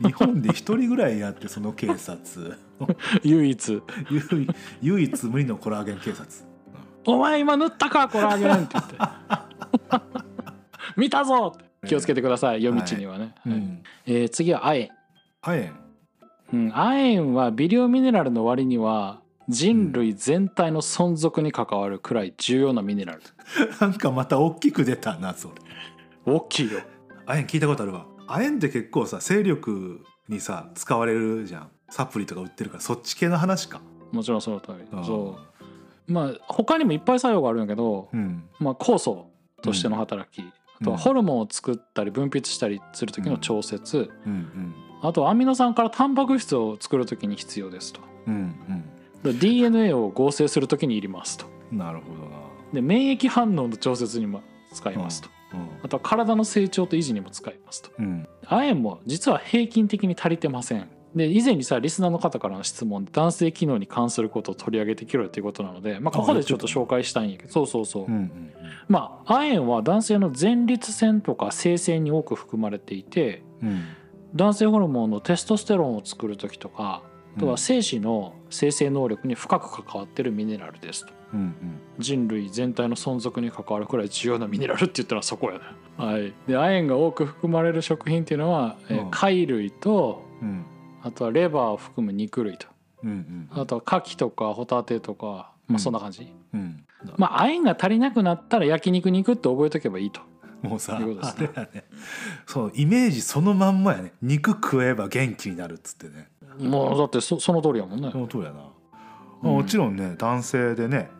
[0.00, 2.58] 日本で一人ぐらいやってその警察。
[3.22, 3.82] 唯一。
[4.10, 4.48] 唯
[4.82, 6.28] 唯一無二のコラーゲン警察
[7.06, 8.96] 「お前今塗ったかコラーゲン」って言って
[10.96, 11.52] 「見たぞ!」
[11.86, 13.54] 気をつけてください夜道にはね、はい。
[13.54, 14.90] うんえー次は亜鉛。
[15.42, 15.72] 亜鉛。
[16.52, 16.84] うん、亜
[17.16, 23.22] 鉛は微量ミネラルの割には人類全体の存続に関わるくらい重要なミネラル。
[23.80, 25.54] なんかまた大きく出たなそれ。
[26.32, 26.80] 大きいよ。
[27.26, 28.06] 亜鉛聞いたことあるわ。
[28.26, 31.68] 亜鉛って結構さ勢力にさ使われるじゃん。
[31.90, 33.80] サプリとか売ってるからそっち系の話か。
[34.10, 34.84] もちろんその通り。
[34.90, 35.04] うん。
[35.04, 35.36] そ
[36.08, 36.12] う。
[36.12, 38.44] まあ他にもいっぱい作用があるんやけど、うん。
[38.58, 39.30] まあ、酵素
[39.64, 40.44] としての働き、
[40.80, 44.74] あとはホルモンを作ったり分泌したりする時の調節、うんうん。
[45.02, 48.00] あとはアミノ酸からタンパク質を作る時に必要ですと。
[48.26, 48.54] うん
[49.22, 51.46] で DNA を合成する時にいりますと。
[51.72, 52.36] うんなるほどな。
[52.72, 55.28] で免疫反応の調節にも使いますと、
[55.82, 57.90] あとは体の成長と維持にも使いますと。
[57.98, 58.28] うんうん。
[58.46, 67.52] 亜鉛も実は平均的に足りてませんで以前にさリスナーの方からの質問で男性機能に関することを取り上げてきろよということなので、まあ、ここでちょっと紹介したいんやけど。
[67.52, 68.50] そうそうそう、うんうん
[68.86, 73.84] まあ亜鉛は男性の前立腺とか性腺に多く含まれていてうん。
[74.34, 77.02] 男性ホルモンのテストステロンを作る時とか
[77.36, 81.12] あとは精子の生成能力に深く関わってるミネラルですと。
[81.32, 81.56] うんうん。
[81.98, 85.60] 人類全体の存続に関わるくらい重要なミネラルって言ったらそこやね
[85.96, 86.34] はい。
[86.46, 89.10] で亜鉛が多く含まれる食品っていうのは、えーうん。
[89.10, 90.66] 貝類とうん
[91.04, 92.66] あとはレバーを含む肉類と。
[93.02, 96.84] うんうんあとは牡蠣とかホタテとか、まあ、そんな感じ、うん。
[97.18, 100.22] まあ亜鉛が足りなくなったら焼肉に行くって覚えとけばいいと。
[100.62, 101.50] もうさいうことあですね。
[101.54, 101.84] れやね。
[102.46, 104.14] そうイメージそのまんまやね。
[104.22, 106.30] 肉食えば元気になるっつってね。
[106.58, 108.08] もうだってそその通りやもんね。
[108.10, 108.70] その通りやな、
[109.42, 109.52] うん。
[109.56, 111.10] もちろんね男性でね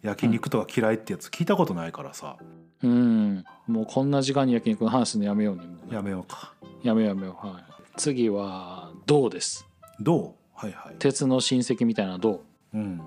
[0.00, 2.38] 焼肉とか嫌いってやつ聞いたことないからさ、
[2.82, 3.44] うん。
[3.66, 5.94] もうこんな時間に焼肉の話するのやめようねもうね。
[5.94, 6.54] やめようか。
[6.82, 7.46] やめようやめよう。
[7.46, 9.66] はい次は銅です？
[10.00, 10.32] どう？
[10.54, 10.94] はいはい。
[10.98, 12.42] 鉄の親戚みたいな銅
[12.74, 12.78] う？
[12.78, 13.00] ん。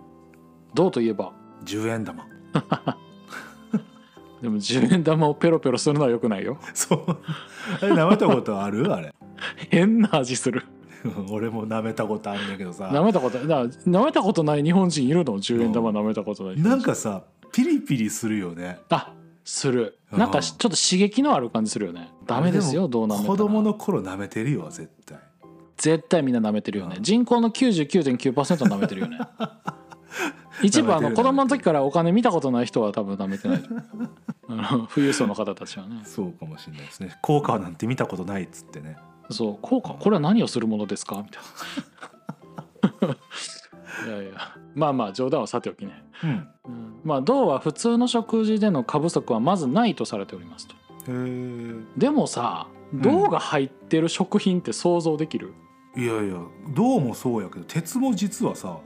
[0.73, 1.33] 銅といえば
[1.65, 2.25] ？10円玉。
[4.41, 6.57] でも10円玉をペロペロするのはよくないよ。
[6.73, 7.17] そう。
[7.81, 8.93] あれ舐めたことある？
[8.93, 9.13] あれ。
[9.69, 10.63] 変な味する。
[11.29, 12.85] 俺も舐めたことあるんだけどさ。
[12.91, 16.77] 舐めたことだから舐めたことない日本人いるの？10円玉舐めたことない日本人。
[16.77, 18.77] なんかさピリピリするよね。
[18.89, 19.13] あ
[19.49, 19.97] する。
[20.11, 20.19] うん。
[20.19, 22.09] なんかしちょっと刺激のある感じするよね。
[22.25, 25.17] ダメですよどう舐め子供の頃舐めてるよ絶対。
[25.77, 26.95] 絶対みんな舐めてるよね。
[26.97, 27.03] うん。
[27.03, 28.33] 人口の99.9%
[28.65, 29.19] 舐めてるよね。
[30.63, 33.63] 一部あの子供の時からお金見たことない人は多分舐めてない。
[34.93, 36.01] 富裕層の方たちはね。
[36.03, 37.17] そうかもしれないですね。
[37.21, 38.97] 効果なんて見たことないっつってね。
[39.29, 39.89] そう効果？
[39.93, 41.23] これは何をするものですか？
[41.23, 41.39] みた
[43.05, 43.17] いな
[44.05, 44.33] いやいや。
[44.75, 46.29] まあまあ冗談はさておきね、うん。
[46.65, 46.99] うん。
[47.03, 50.75] まあ銅は普通の食事での過不足はまずないとされておりますと。
[50.75, 50.77] へ
[51.09, 52.77] えでもさん。
[52.93, 55.53] 銅が入ってる食品って想像できる、
[55.97, 56.35] いやいや
[56.73, 58.77] 銅もそうやけど鉄も実はさ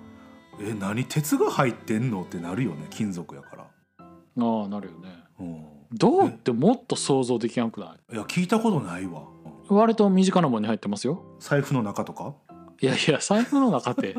[0.59, 5.23] え何鉄が入ってんのってなるよね金属やから、ああなるよね。
[5.39, 8.15] うん、銅ってもっと想像できなくない？
[8.15, 9.21] いや聞いたことないわ。
[9.69, 11.23] 割と身近なものに入ってますよ。
[11.39, 12.33] 財布の中とか？
[12.81, 14.15] いやいや財布の中って。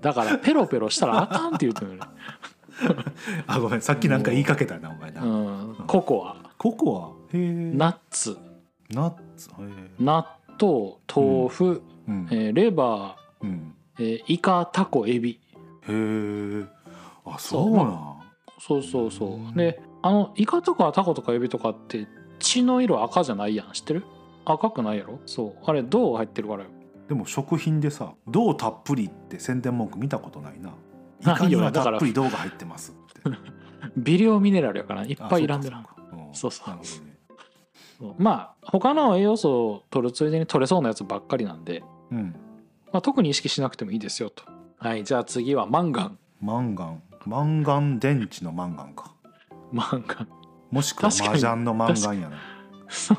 [0.00, 2.04] だからペロペロしたらあかんって言ってるの
[3.46, 5.32] あごめんさっきなんか言いかけたなお前な、に、う
[5.72, 6.36] ん、ココア。
[6.58, 7.36] ココア？
[7.36, 7.46] へえ。
[7.74, 8.36] ナッツ。
[8.90, 9.50] ナッツ？
[9.98, 10.26] 納
[10.60, 12.28] 豆豆腐、うん。
[12.30, 13.74] えーレバうん。
[13.98, 15.40] ー、えーイカタコエビ。
[15.88, 16.64] へえ。
[17.24, 18.16] あそうなん。
[18.60, 19.54] そうそうそう、うん。
[19.54, 22.06] であのイカとかタコとかエビとかって
[22.38, 23.72] 血の色赤じゃないやん。
[23.72, 24.04] 知ってる？
[24.44, 25.18] 赤くないやろ？
[25.24, 25.54] そう。
[25.64, 26.70] あれ銅入ってるからよ
[27.08, 30.70] でも食品でさ「銅たっぷり」って宣伝文句見たことないな。
[30.70, 30.72] い
[31.28, 33.38] よカにはたっぷり銅が入ってますって。
[33.96, 35.84] 微量ミネラルやからいっぱいいらんでなあ
[36.32, 36.78] そうか
[37.98, 38.14] そう。
[38.18, 42.34] まあ他の栄養素を取るついでに取れそうなやつばっかりなんで、うん。
[42.92, 44.44] まあ、特に意識しなくてもいいですよと。
[44.78, 46.18] はいじゃあ次はマンガン。
[46.40, 47.02] マンガン。
[47.24, 49.14] マンガン電池のマンガンか。
[49.72, 50.28] マンガン。
[50.70, 52.36] もしくは麻雀のマンガンやな。
[52.88, 53.18] そう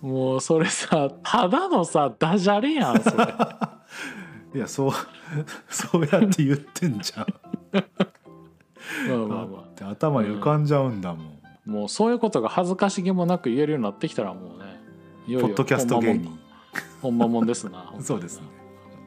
[0.00, 3.26] もうそれさただのさダジャレやんそれ。
[4.54, 4.92] いやそう
[5.68, 7.26] そうやって言ってんじゃん。
[9.08, 14.80] まあまあまだって頭に浮かんじゃうんだもん、あもうそういうことが恥ずかしげもなく言えるようになってきたらもうね
[15.26, 16.38] いよいよポッドキャスト芸人。
[17.02, 17.92] ほんまもんですな。
[18.00, 18.46] そうですね。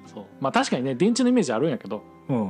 [0.05, 0.25] そう。
[0.39, 2.43] まあ確かにね電池のイメージあるんやけど、うんうん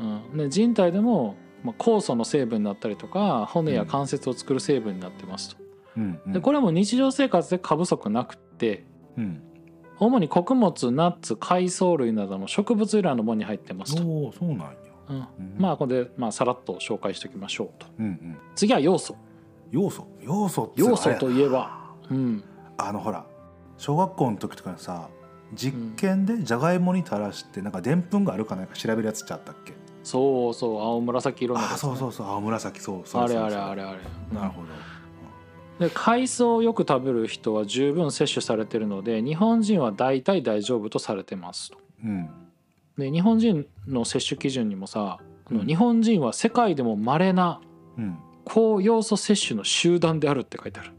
[0.00, 0.22] うん。
[0.30, 5.61] うん、で人体でも、まあ、酵素の成分になったりとか骨や関節を作る成分になってますと、
[5.96, 6.32] うんうん。
[6.32, 8.84] でこれも日常生活で過不足なくって
[9.16, 9.42] うん。
[9.98, 14.72] 主に穀物ナッツ海藻類などの植物由来のものに入ってますと、おおそうなんや。
[15.10, 15.16] うん。
[15.16, 15.26] うん。
[15.58, 17.86] まあこれで、まあ、さらっと紹介しておきましょうと。
[17.98, 18.36] うんうん。
[18.56, 19.16] 次は要素。
[19.70, 20.06] 要素？
[20.20, 22.42] 要素要素といえばうん。
[22.78, 23.24] あのほら
[23.78, 25.08] 小学校の時とかにさ
[25.54, 29.74] 実験でじゃがいもに垂らしてなんかでんぷんがあるかなんか調べるやつちゃったっけ？
[30.02, 31.66] そうそう青紫色のね。
[31.70, 33.22] あそうそうそう青紫そうそう。
[33.22, 34.00] あれあれあれあれ。
[34.34, 34.68] なるほど
[35.82, 41.78] で海藻をよく食べる人は十分摂取されてるので日本人は大体大丈夫とされてますと。
[42.04, 42.30] うん。
[42.96, 45.18] で日本人の摂取基準にもさ、
[45.50, 45.66] うん。
[45.66, 47.60] 日本人は世界でも稀な
[47.98, 48.18] うん。
[48.44, 50.90] 高要素摂取の集団であるって書いてある。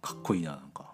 [0.00, 0.84] かっこいいななんか。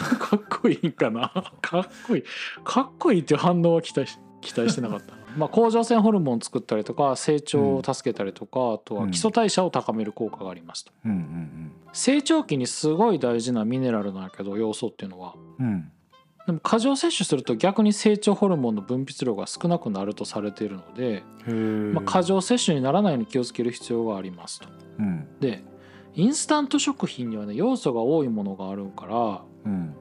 [0.18, 1.30] かっこいいんかな？
[1.60, 2.24] かっこいい。
[2.64, 5.14] かっこいいっていう反応は期待し期待してなかった。
[5.36, 10.92] まあ甲状腺ホルモンを作ったりとか成長を助けたりとか、あとは基礎代謝を高める効果がありますと。
[11.04, 15.34] うんうん成長期にすごい大事なミネラルなんやけど要素っていうのは。
[15.58, 15.66] うん。
[15.66, 15.92] うん
[16.46, 21.22] でも過剰摂取すると逆に成長ホルモンの分泌量が少なくなるとされているので、
[21.92, 24.68] まあ、過剰摂取にならないように気をつける必要がありますと。
[24.98, 25.28] うん。
[25.38, 25.62] で
[26.14, 29.94] インスタント食品にはね要素が多いものがあるからうん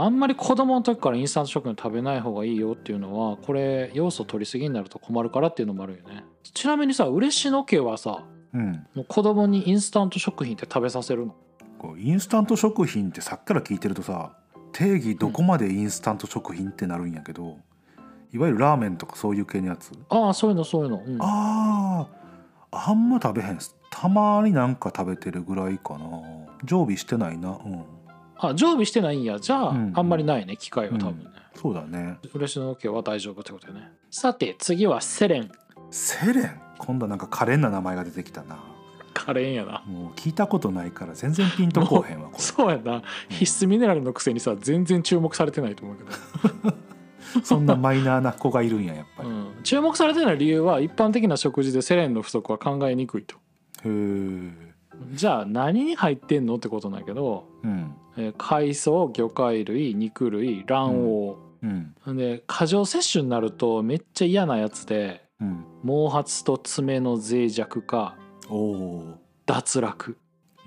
[0.00, 6.24] あんまり子供の時からインスタント食品食べない方がいいよっていうのはこれ要素取りすぎになると困るからっていうのもあるよね。
[6.54, 8.86] ちなみにさ嬉野家はさうん。
[8.94, 11.34] もう子供にインスタント食品って食べさせるの？
[11.98, 14.36] インスタント食品ってさっきから聞いてるとさ
[14.72, 17.56] 定義どこまでインスタント食品ってなるんやけど、
[18.32, 21.18] いわゆるラーメンとかそういう系のやつ、ああそういうのそういうの、うん。
[21.20, 22.06] あ
[22.70, 23.58] ああんま食べへん
[23.90, 26.06] たまになんか食べてるぐらいかな。
[26.64, 27.50] 常備してないな。
[27.50, 27.84] うん
[28.38, 29.38] あ常備してないんや。
[29.38, 32.18] じゃあ、うんあんまりないね機会は多分ね、そうだね。
[32.34, 33.90] 嬉野家は大丈夫ってことよね。
[34.10, 35.50] さて次はセレン。
[35.90, 36.60] セレン？
[36.78, 38.58] 今度はなんか可憐な名前が出てきたな。
[39.14, 39.82] カレーやな。
[39.86, 42.38] もう聞いたことないから全然ピンとこうへんわこれ。
[42.38, 43.02] そうやな。
[43.28, 46.04] 必須ミネラルのくせにさ全然注目されてないと思うけ
[46.70, 46.76] ど。
[47.44, 53.36] そんなマイナーな子がいるんややっぱり、へうん、注目されてない理由は一般的な食事でセレンの不足は考えにくいと。
[53.84, 54.67] え
[55.12, 57.94] じゃあ何に入ってんのってことなんやけど、うん。
[58.16, 61.94] えー海藻魚介類肉類卵うん。
[62.06, 65.64] 黄、で過剰摂取になるとめっちゃ嫌なやつでうん。
[65.84, 68.16] 毛髪と爪の脆弱化
[68.48, 69.14] おお
[69.46, 70.16] 脱落、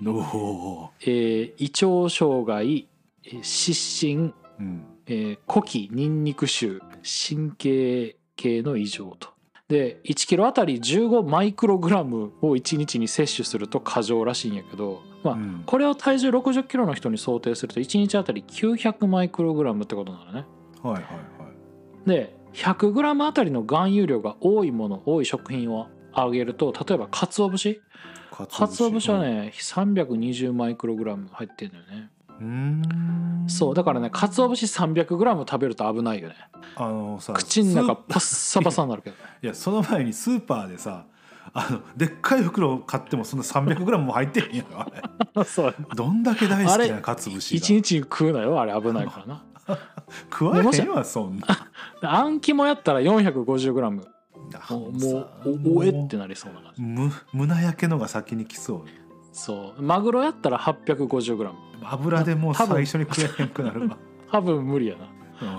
[0.04, 2.88] おおえー胃腸障害
[3.24, 4.84] えー失神、うん。
[5.06, 9.28] えー呼気ニンニク臭神経系の異常と。
[9.72, 20.44] で1キロあたり15マイクログラムを1日に摂取すると過剰らしいんやけど、まあうんこれを体重60キロの人に想定すると1日あたり900マイクログラムってことなのね。
[20.82, 27.80] はいはいはいで100グラムあたりの含有量が多いもの多い食品をあげると例えば鰹節
[28.30, 32.10] か鰹節はね320マイクログラム入ってるのよね。
[32.40, 33.44] うーん。
[33.48, 36.36] そうだからね鰹節300グラム食べると危ないよね。
[36.76, 39.16] あのさ口の中パッサパサになるけど。
[39.42, 41.04] いやその前にスーパーでさ
[41.54, 44.86] あのでっかい袋買ってもそんな 300g も入ってへんやろあ
[45.36, 45.44] れ。
[45.44, 45.74] そう。
[45.94, 49.42] どんだけ大好きなかつ節一が日に食うなよあれ危ないからな。
[50.30, 51.46] 食わへんわそんな。
[52.00, 55.06] であん肝やったら 450g もうもさ
[55.44, 56.82] うおおえってなりそうな感じ。
[56.82, 58.82] む胸焼けのが先に来そう
[59.32, 59.82] そう。
[59.82, 63.98] マグロやったら 850g 油でもう多分最初に食えへんくなるわ、
[64.30, 65.08] 多分無理やな。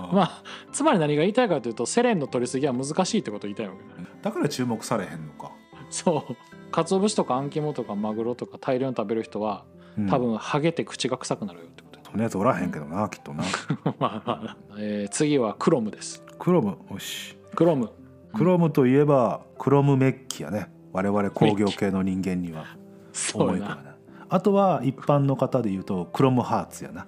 [0.07, 0.15] うん。
[0.15, 5.51] まあつまり何が言いたいかというとセレンの取りすぎは難しいってことを言いたいわけねだから注目されへんのか、
[5.89, 6.35] そう。
[6.71, 9.65] 鰹節とかあん肝とかマグロとか大量に食べる人は
[9.97, 10.09] うん。
[10.09, 11.99] 多分ハゲて口が臭くなるよってこと。
[12.03, 13.43] そんなやつおらへんけどなきっとな。
[13.99, 16.23] まあまあ、えー次はクロムです。
[16.39, 16.77] クロム？
[16.91, 17.91] よしクロム。
[18.33, 20.71] クロムといえばクロムメッキやね。
[20.91, 22.65] 我々工業系の人間には
[23.11, 23.53] そうやな。
[23.53, 23.92] 重いからな
[24.33, 27.05] あとは一般の方で言うとクロムハーツやな。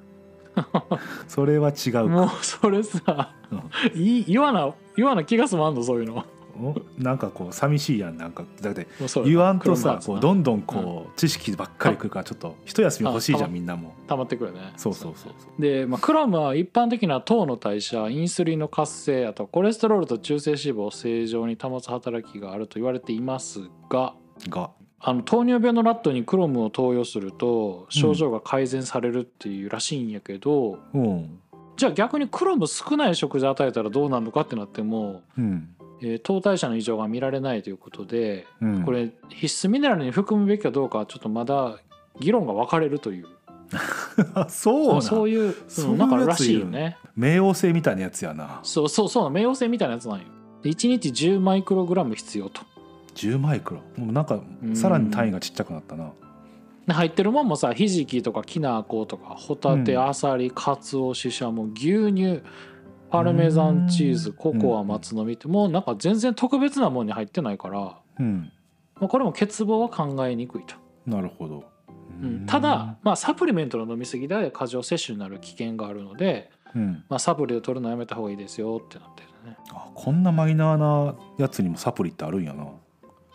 [1.27, 2.03] それは違うか。
[2.03, 3.99] もうそれさうん。
[3.99, 6.23] いい言わな言わな気が済まんのそういうの。
[6.55, 6.75] お？
[6.99, 8.43] なんかこう寂しいやんなんか。
[8.61, 8.85] だって
[9.25, 13.95] 言わんとさこうどんどんこう知識ばっかりくるからちょっと一休み欲しいじゃあんみんなも。
[14.05, 14.73] 溜まってくるね。
[14.77, 15.59] そうそうそうそう。
[15.59, 24.13] で、まあ、クロムは一般的な糖の代謝インスリンの活性あとコレステロールと中性脂肪を正常に保つ働きがあると言われていますが
[24.47, 24.69] が
[25.07, 31.39] あの糖尿病のラットにクロムを投与すると症状が改善されるっていうらしいんやけど、うん。
[31.77, 35.69] じゃあ逆にクロム少ない食事与えたらどうなるのかってなっても、うん。
[36.01, 38.83] えー糖代謝の異常が見られないということでうん。
[38.83, 41.77] これ必須ミネラルに含むべきかどうかはちょっとまだ
[42.19, 43.27] 議論が分かれるという。
[44.33, 46.97] あ そうそういうそうんなんからしいよね。
[47.15, 48.59] 冥王星みたいなやつやな。
[48.63, 50.25] そうそうそう冥王星みたいなやつなんよ。
[50.63, 52.61] で1日10マイクログラム必要と。
[53.15, 53.81] 10マイクロ。
[53.97, 54.75] もうなんかうん。
[54.75, 56.11] さらに単位がちっちゃくなったな。
[56.87, 60.07] で入ってるもんもさひじきとかきな粉とかホタテ、うん。
[60.07, 62.43] あさりかつおししゃも牛乳
[63.09, 64.35] パルメザンチーズうん。
[64.35, 68.51] ココア松の実ってもうなんか全然特別なもんに入ってないから、うん。
[68.99, 70.75] まあ、これも欠乏は考えにくいと。
[71.05, 71.63] なるほど。
[72.21, 72.45] うん。
[72.45, 77.03] ただ、まあ、サプリメントの飲み過ぎで過剰摂取になる危険があるので、うん。
[77.09, 79.57] まあ、サプリを取るのやめた方がいいですよってなってるね。
[79.71, 82.67] あこんなマイナーなやつにもサプリってあるんやな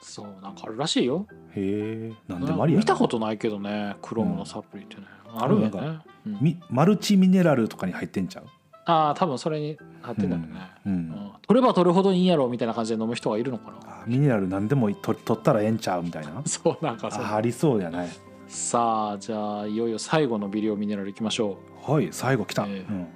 [0.00, 1.26] そうなんかあるらしいよ。
[1.54, 5.02] へえなんでもありやな見たことないけどねクロムのサプリってね、
[5.34, 6.02] あるよなん
[6.42, 8.44] ね、うマルチミネラルとかに入ってんちゃう？
[8.86, 10.48] ああ多分それになってんだよね、
[10.86, 11.32] うんうん。
[11.46, 13.78] 取れば取るほどいいんやろみたいな感じで飲む人がいるのかな。
[13.84, 16.42] あミネラル何でもと取ったらええんちゃうみたいな？
[16.46, 17.24] そうなんかそう。
[17.24, 18.08] あありそうやね。
[18.48, 23.06] さあじゃあいよいよ最後の微量ミネラルいきましょはい最後来た、ええうん、う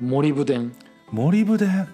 [0.00, 0.72] モリブデン
[1.10, 1.88] モリブデン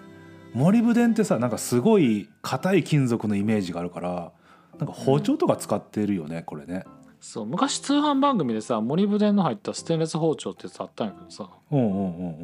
[0.52, 4.32] モリブデンってさなんかすごい硬い金属のイメージがあるから
[4.80, 6.84] なんか包丁とか使ってるよねこれね。
[7.20, 11.50] そう昔通販番組でさモリブデンの入ったステンレス包丁ってやつあったんやけどさ。
[11.70, 12.02] うんうんうんう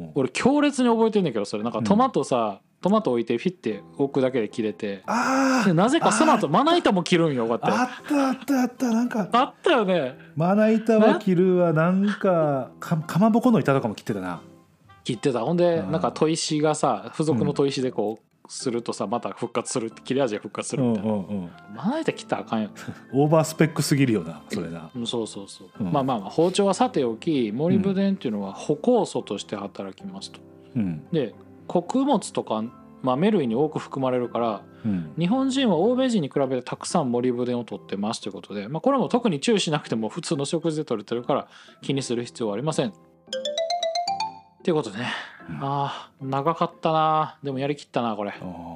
[0.09, 0.11] ん。
[0.13, 1.63] 俺強烈に覚えてんねんけどそれ。
[1.63, 5.01] なんかトマトさ、トマト置いてフィッて置くだけで切れて。
[5.07, 7.65] あでなぜかその後まな板も切るんよこうって。
[7.65, 8.93] あったあったあった。
[8.93, 10.15] なんかあったよね。
[10.35, 14.41] まな板は切るわなんかかかまぼこの板とかも切ってたな。
[15.03, 15.39] 切ってた。
[15.39, 15.91] ほんでうん。
[15.91, 22.69] なんか砥石がさ付属の砥石でこうするとさまた復活する切れ味が復活するうんみたいな、うんうんまな板切ったらあかんよ
[23.13, 24.89] オーバースペックすぎるよなそれな。
[24.95, 25.91] うんそうそうそう、うん。
[25.91, 30.39] まあまあまあ包丁はさておきモリブデンっていうのは歩酵素として働きますと。
[30.75, 31.07] うん。
[31.11, 31.35] で
[31.67, 32.63] 穀物とか
[33.03, 35.13] 豆類に多く含まれるからうん。
[35.17, 41.47] 日本人は欧米人に比べてたくさんモリブデンを取ってますということで、まあ、これも特に注意しなくても普通の食事で取れてるから
[41.81, 42.93] 気にする必要はありません。
[44.67, 45.07] っていうことでね、
[45.49, 45.55] うん。
[45.61, 47.37] ああ長かったな。
[47.41, 48.33] でもやりきったなこれ。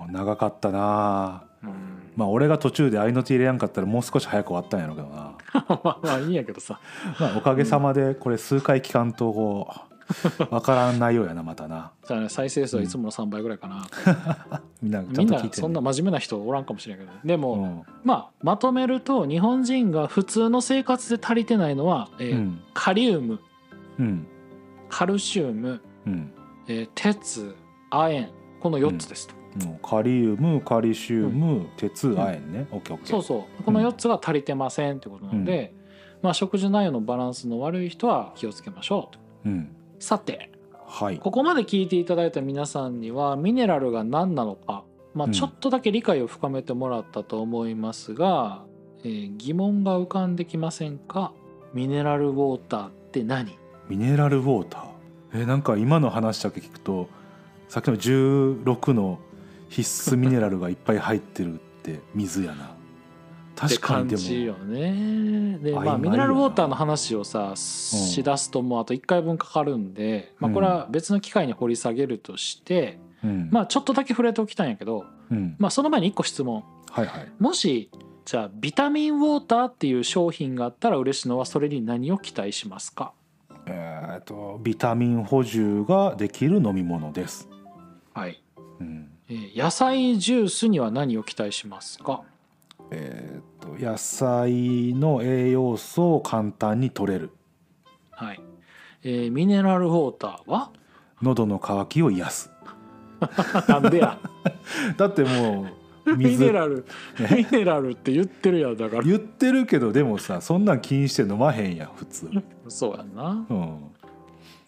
[0.10, 1.44] 長かったな。
[1.62, 2.14] うん。
[2.16, 5.36] まあ俺が途中で合いの手入れやんかったらもう少し早く終わったんやろうけどな。
[5.68, 6.80] まあまあいいんやけどさ。
[7.20, 9.70] まあおかげさまでこれ数回期間とこ
[10.40, 11.92] う わからん内容やなまたな。
[12.10, 13.86] ね再生数はいつもの3倍ぐらいかな、
[14.82, 17.84] みんなみんなそんな真面目な人おらんかもしれんけどでも、うん。
[18.06, 22.62] まあまとめると日本人が普通の生活で足りてないのは、えーうん。
[22.74, 23.42] カリウム。
[24.00, 24.26] うん
[24.92, 26.34] カルシウム、うん。
[26.68, 27.56] えー鉄
[27.90, 28.28] 亜鉛
[28.60, 29.66] この4つですと。
[29.66, 33.08] もうカリウムカルシウム、鉄亜鉛ね、オッケーオッケー。
[33.08, 33.64] そうそう。
[33.64, 35.74] この4つが足りてませんってことなので、
[36.22, 39.20] まあ、食事内容のバランスの悪い人は気をつけましょうと。
[39.46, 39.76] うん。
[40.00, 40.52] さて
[40.86, 41.18] はい。
[41.20, 44.84] ここまで聞いていただいた皆さんにはミネラルが何なのか、
[45.16, 45.32] まあ、うん。
[45.34, 48.64] ちょっとだけ理解を深めてもらったと思いますが、
[49.04, 51.34] えー疑問が浮かんできませんか？
[51.74, 53.58] ミネラルウォーターって何？
[53.92, 55.42] ミネラルウォーター。
[55.42, 57.10] えなんか今の話だけ聞くと
[57.68, 59.20] さっきの16の
[59.68, 62.74] 必須ミネラルがいっぱい入ってるって 水やな。
[63.54, 65.58] 確かにで感じよもね。
[65.62, 73.50] で、まあ、ミネラルウォーターの話をさしだすともうあと1回分かかるんで、まあ、これは別の機会に掘り下げるとして、うん。
[73.52, 75.58] まあちょっとだけ触れておきたいんやけど、うん。
[75.60, 76.64] まあ、その前に1個質問。
[76.90, 77.32] はいはい。
[77.40, 77.92] もし
[78.24, 83.12] じゃあビタミンウォーターっていう商品があったら嬉しいのはそれに何を期待しますか？
[83.74, 87.48] えー、とビタミン補充ができる飲み物です、
[88.14, 88.44] はい、
[88.80, 89.10] うん。
[89.30, 92.24] えー野菜ジュースには何を期待しますか？
[92.92, 97.32] えー、と野菜の栄養素を簡単に取れる。
[98.12, 98.42] はい、
[99.04, 100.72] えーミネラルウォーターは？
[101.22, 102.52] 喉の渇きを癒す。
[103.70, 104.20] なんでや。
[104.98, 105.68] だってもう
[106.18, 106.86] ミ水ネラル。
[107.36, 109.04] ミネラルって言ってるやんだから。
[109.04, 112.30] 言ってるけどでもさそんなん気にして飲まへんやん普通。
[112.68, 113.46] そうやんな。
[113.50, 113.78] うん。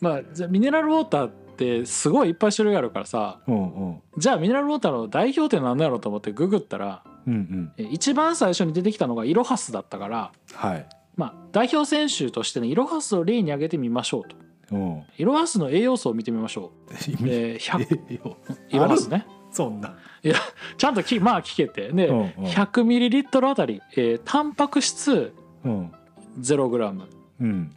[0.02, 4.02] まあじゃあミネラルウォーターってすごいいっぱい種類あるからさうんうん。
[4.18, 7.72] じゃあミネラルウォーターの代表って何だろうと思ってググったらうんうん。
[7.78, 10.86] え一番最初に出てきたのがイロハスだったからはい。
[11.16, 14.36] まあ代表選手としてねイロハスを例に挙げてみましょうと。
[14.72, 15.04] うん。
[15.18, 16.94] イロハスの栄養素を見てみましょう、
[17.28, 18.38] えー、100えよ
[18.70, 19.96] イロハスねそんな。
[20.24, 20.36] いや
[20.78, 21.92] ちゃんときまあ聞けて。
[21.92, 22.28] で、うんうん。
[22.46, 25.34] 100ml あたり、えー、タンパク質
[25.64, 25.92] うん、
[26.40, 27.08] 0g
[27.40, 27.72] うん。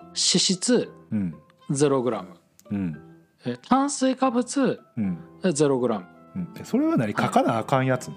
[0.00, 1.34] 脂質うん。
[1.70, 2.24] 0g
[2.70, 3.00] うん。
[3.46, 5.18] えー炭水化物うん。
[5.42, 6.04] えー 0g
[6.36, 6.48] うん。
[6.60, 7.12] えそれは何？
[7.12, 8.12] 書かなあかんやつ、あ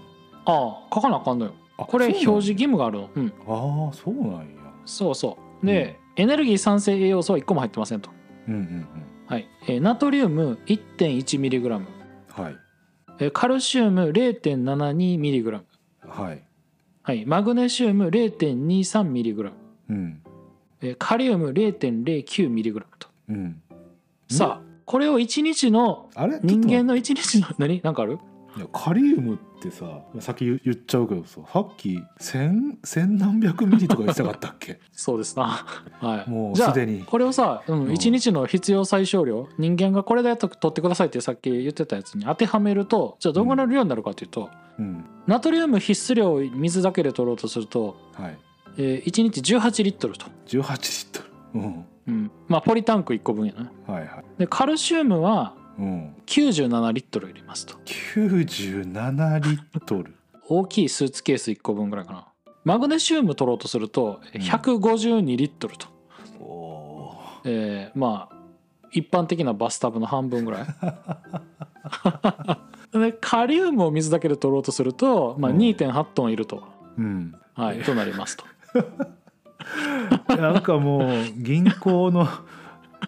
[0.45, 1.53] あ書かなあかんのよ。
[1.77, 3.09] あこれ表示義務があるの。
[3.15, 3.33] うん。
[3.47, 4.45] ああそうなんや。
[4.85, 5.65] そうそう。
[5.65, 8.09] で、エネルギー酸性栄養素は1個も入ってませんと。
[8.47, 8.87] うんうん
[9.27, 11.87] はい、えーナトリウム 1.1mg うん
[12.43, 12.53] はい。
[12.53, 12.66] えー
[13.33, 15.61] カルシウム 0.72mg
[16.07, 16.43] はい。
[17.03, 19.51] はい、マグネシウム 0.23mg
[19.89, 20.21] うん。
[20.81, 23.07] えーカリウム 0.09mg と。
[23.29, 23.61] うん。
[24.29, 26.09] さあこれを1日の
[26.43, 27.81] 人間のの1日の何？
[27.81, 28.19] なんかある？
[28.57, 29.85] いやカリウムってさ
[30.19, 34.79] 先言言っちゃうけどささっき千千何百ミリとか言ってなかったっけ？
[34.91, 35.65] そうですな。
[35.99, 36.29] はい。
[36.29, 37.03] もうすでに。
[37.05, 37.89] これをさ、うんうん。
[37.91, 44.49] 1日の必要最小量人間がこれだと取ってくださいってさっき言ってたやつに当てはめるとじゃあどんぐらいの量になるかというと、
[44.79, 45.05] うん。
[45.27, 48.37] ナトリウム必須量を水だけで取ろうとすると、はい。
[48.79, 51.21] えー1日18リットルと、18リット
[51.55, 51.61] ル。
[51.61, 51.85] うん。
[52.07, 53.93] うん、まあポリタンク1個分やな。
[53.93, 54.23] はいはい。
[54.37, 56.15] でカルシウムはうん。
[56.25, 57.75] 97リットル入れますと。
[57.85, 60.15] 97リットル。
[60.49, 62.27] 大きいスーツケース1個分ぐらいかな。
[62.63, 64.41] マグネシウム取ろうとするとうん。
[64.41, 65.87] 152リットルと、
[66.39, 67.15] お
[67.45, 68.37] えーまあ
[68.91, 70.65] 一般的なバスタブの半分ぐらい。
[72.99, 75.57] でカリウムを水だけで取ろうとすると、まあ、うん。
[75.57, 76.63] 2.8トンいると、
[76.97, 77.35] うん。
[77.53, 78.45] はい、となりますと。
[80.37, 82.27] なんかもう銀行の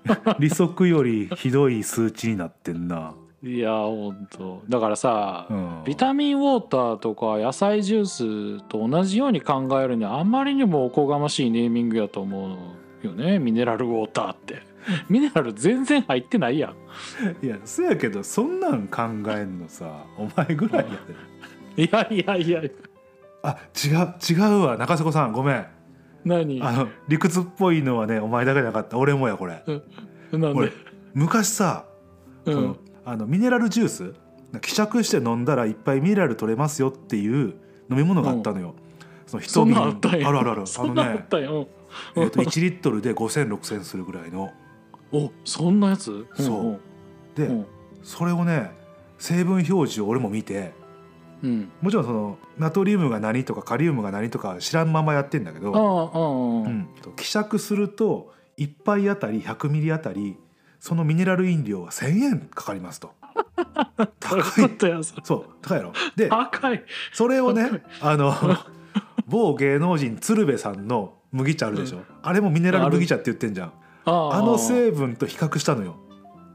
[0.39, 3.13] 利息よりひどい数値になってんな。
[3.41, 4.63] いやほんと。
[4.67, 5.83] だからさ、うん。
[5.85, 12.57] ビタミンウォーターとか野菜ジュースと同じように考えるにはあんまりにもおこがましいネーミングやと思
[13.03, 13.39] うよね。
[13.39, 14.61] ミネラルウォーターって。
[15.09, 16.73] ミネラル全然入ってないや
[17.41, 17.45] ん。
[17.45, 20.91] いやそやけどそんなん考えんのさ お前ぐらいや
[21.77, 21.83] で。
[21.83, 22.69] いやいやいや。
[23.41, 25.31] あ違う違うわ中迫さん。
[25.31, 25.65] ごめん
[26.25, 26.61] 何？
[26.61, 28.97] あの理屈っぽいのはねお前だけじゃなかった。
[28.97, 29.63] 俺もやこれ。
[30.31, 30.73] なん俺で
[31.13, 31.85] 昔さ、
[32.45, 32.55] うん。
[32.55, 34.13] このあのミネラルジュース
[34.61, 37.55] 希釈して飲んだらいっぱいミネラル取れますよっていう
[37.89, 38.75] 飲み物があったのよ、
[39.25, 40.27] そのそん一瓶なんあったんや。
[40.27, 40.61] あるあるある。
[40.63, 41.49] あ そんなんあっのね、たんや。
[41.51, 41.67] うん。
[42.15, 44.51] えー、と1リットルで50006000するぐらいの。
[45.11, 46.25] おそんなやつ？
[46.35, 46.79] そう。
[47.35, 47.65] で、うん。
[48.03, 48.71] それをね
[49.17, 50.73] 成分表示を俺も見て
[51.43, 51.71] うん。
[51.81, 55.71] もちろんそのナトリウムが何とかカリウムが何とか知らんままやってんだけど、
[56.65, 60.37] うん、希釈すると1杯あたり100ミリあたり
[60.79, 63.13] そのミネラル飲料は1,000円かかりますと。
[64.19, 64.43] 高い。
[65.23, 65.93] そう高いやろ？
[66.15, 66.83] で高い。
[67.13, 68.33] それをねあの
[69.27, 73.73] 某芸能人鶴瓶さんの麦茶あるでしょ、あれもミネラル麦茶って言ってんじゃん。
[74.05, 74.41] ああ。
[74.41, 75.97] の成分と比較したのよ。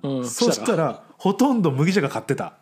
[0.02, 0.28] うん。
[0.28, 2.54] そしたらほとんど麦茶が買ってた。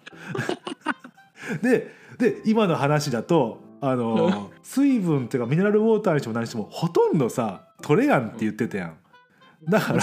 [1.62, 8.96] でで今の話だとあの水分っていうかミネラルウォーターにしても何にしてもほとんどさ取れやんって言ってたやん。
[9.68, 10.02] だから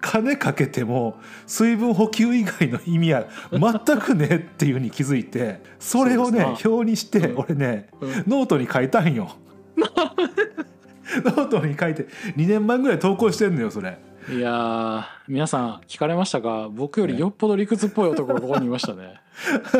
[0.00, 1.16] 金かけても
[1.46, 7.38] 水分補給以外の意味は全くねっていうふうに気づいてそれをね表にしてうん。
[7.38, 8.10] 俺ねうん。
[8.26, 9.30] ノートに書いたんよ。
[9.76, 13.98] ノートに書いて2年前ぐらい投稿してんのよそれ。
[14.30, 19.20] いやー皆さん聞かれましたが僕よりよっぽど理屈っぽい男がここにいましたね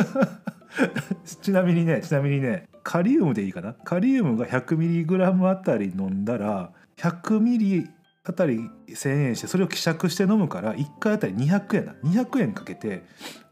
[1.41, 3.73] ちなみにねちなみにねカリウムでいいかな？
[3.73, 7.87] カリウムが 100mg あたり飲んだら 100ml
[8.27, 11.95] あたり1,000円してそれを希釈して飲むから1回あたり200円だ。
[12.03, 13.03] 200円かけて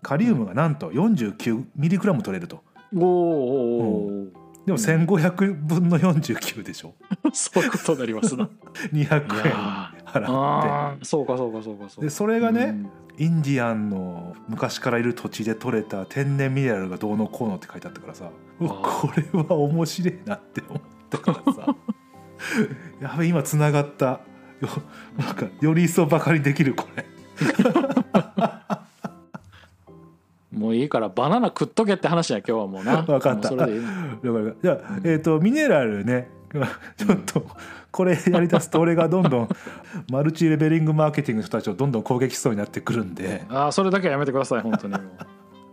[0.01, 2.63] カリウムがなんと 49mg 取れると。
[2.95, 6.95] おーおーおーでも1500分の49でしょ？
[7.33, 8.49] そういうことになりますな。
[8.93, 9.15] 200
[9.47, 11.05] 円払っあー。
[11.05, 12.89] そうかそうかそうかそうでそれがね、うん。
[13.17, 21.75] インディアンの昔からいる土地で採れた天然ミネラルがどうのこうのって書いてあったからさこれは面白いなって思ったからさ。
[23.01, 24.21] やべ今つながった。
[24.61, 24.69] よ
[25.17, 27.05] なんかより一層バカにできるこれ
[30.53, 32.97] もういいからバナナ食っとけって話や今日はもうな。
[33.07, 33.49] わかった。
[33.49, 33.81] それでいい
[34.61, 36.29] じゃあ、えー、とミネラルね。
[36.53, 37.47] ちょっと
[37.89, 39.49] これやりだすと俺がどんどん
[40.11, 43.43] マルチレベリングマーケティングの人たちをどんどん攻撃しそうになってくるんで。
[43.49, 45.01] ああそれだけはやめてください本当にもう。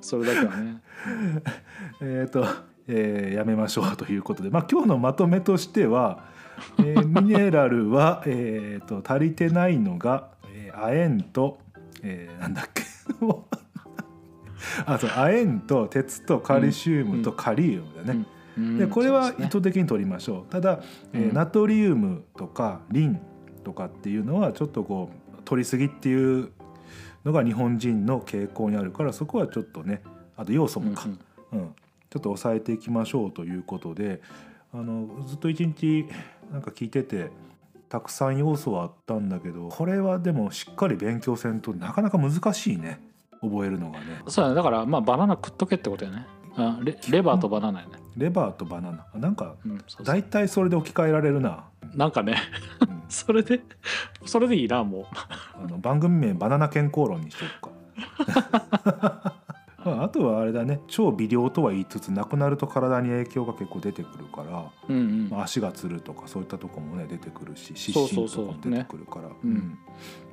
[0.01, 0.83] それだけはね。
[2.01, 2.47] えっ、と、
[2.89, 6.25] えーやめましょうということで、まあ、今日のまとめとしては、
[6.79, 11.59] えーミネラルは、えー、と足りてないのが、えー、亜鉛と、
[12.03, 12.83] えーなんだっけ
[14.87, 18.25] あそう亜鉛と鉄とカルシウムとカリウムだね。
[18.59, 18.79] うん。
[18.79, 20.53] でこれは意図的に取りましょう。
[20.53, 20.81] ただ、
[21.13, 21.35] えーうん。
[21.35, 23.21] ナトリウムとかリン
[23.65, 26.51] とかっていうのはちょっとこう取りすぎっていう
[27.25, 30.03] のが日本人の傾向にあるからそこはちょっとね
[30.37, 31.07] あと要素もか、
[31.53, 31.59] うん。
[31.59, 31.75] うん、
[32.11, 34.23] ちょっと抑えていきましょうということで
[34.73, 36.07] あのずっと一日
[36.53, 37.31] なんか聞いてて
[37.89, 43.01] たくさん要素はあったんだけどこれはでもしっかり勉強せんとなかなか難しいね
[43.41, 44.23] 覚えるのがね。
[44.27, 44.55] そうだね。
[44.55, 46.27] だからまあバナナ食っとけってことやね。
[46.57, 49.07] あレレバーとバナナやね、レバーとバナナ。
[49.15, 49.57] なんか
[50.05, 51.65] 大体それで置き換えられるな、
[51.95, 52.37] なんかね。
[52.81, 53.03] うん。
[53.09, 53.61] それで
[54.25, 59.35] それでいいなもあの番組名「バナナ健康論」にしとくか。
[59.85, 60.81] まああとはあれだね。
[60.89, 65.29] 超微量とは言いつつなくなると体に影響が結構出てくるから、ううんうん。
[65.31, 68.27] まあ足がつるとかそういったとこもね出てくるし失そうそう。
[68.27, 69.29] 神とそうかも出てくるから。
[69.29, 69.35] ね。
[69.43, 69.51] うん。
[69.51, 69.79] うん。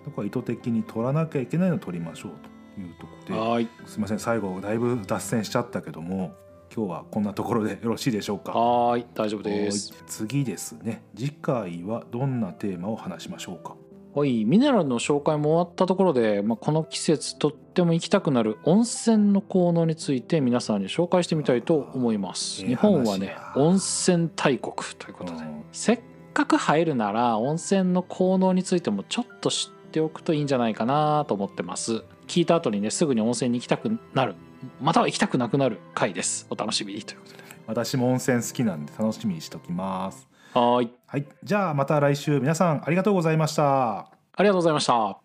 [0.06, 3.68] だから意図的に取らなきゃいけないのを取りましょうというところではーい。
[3.86, 6.34] すいません最後だいぶ脱線しちゃったけども
[6.76, 8.52] 今日はこんなところでよろしいでしょうか？
[8.52, 9.94] はーい大丈夫です。
[9.94, 10.02] はい。
[10.06, 11.04] 次ですね。
[11.16, 13.76] 次回はどんなテーマを話しましょうか？
[14.14, 14.46] はい。
[14.46, 22.64] ミネラルの紹介も終わったところで、まあ、この季節とっても行きたくなる温泉の効能について皆さんに紹介してみたいと思います。
[22.64, 25.40] ええ日本はね温泉大国ということで。
[25.40, 25.64] うん。
[25.72, 26.00] せっ
[26.34, 34.36] かく入るなら温泉の効能についてもちょっと知っておくといいんじゃないかなと思ってます聞いた後にねすぐに温泉に行きたくなる。
[34.82, 36.48] または行きたくなくなる回です。
[36.50, 37.44] お楽しみにということで。
[37.68, 40.28] 私も温泉好きなんで楽しみにしときます。
[40.54, 40.92] はーい。
[41.06, 41.26] はい。
[41.44, 42.40] じゃあまた来週。
[42.40, 44.00] 皆さんありがとうございました。
[44.00, 44.10] あ
[44.40, 45.20] りがとうございました。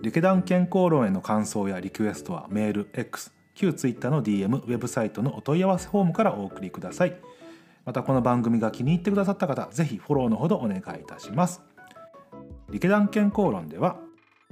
[0.00, 7.16] リケダン健康論への感想やリクエストはメール X 旧 Twitter の DM ウェブサイトのお問い合わせフォームからお送りください。
[7.88, 11.62] またこの番組が気に入ってくださった方ぜひフォローのほどお願いいたします
[12.70, 13.96] 理系団健康論では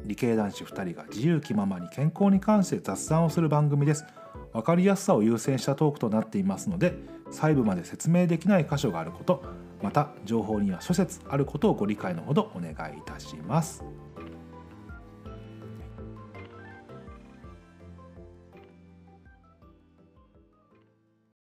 [0.04, 4.04] 理系男子2人が自由気ままに健康に関して雑談をする番組です。
[4.52, 6.94] 分かりやすさを優先したトークとなっていますので
[7.30, 9.42] 細部まで説明できない箇所があること
[9.82, 13.84] また情報には諸説あることをご理解のほどお願いいたします。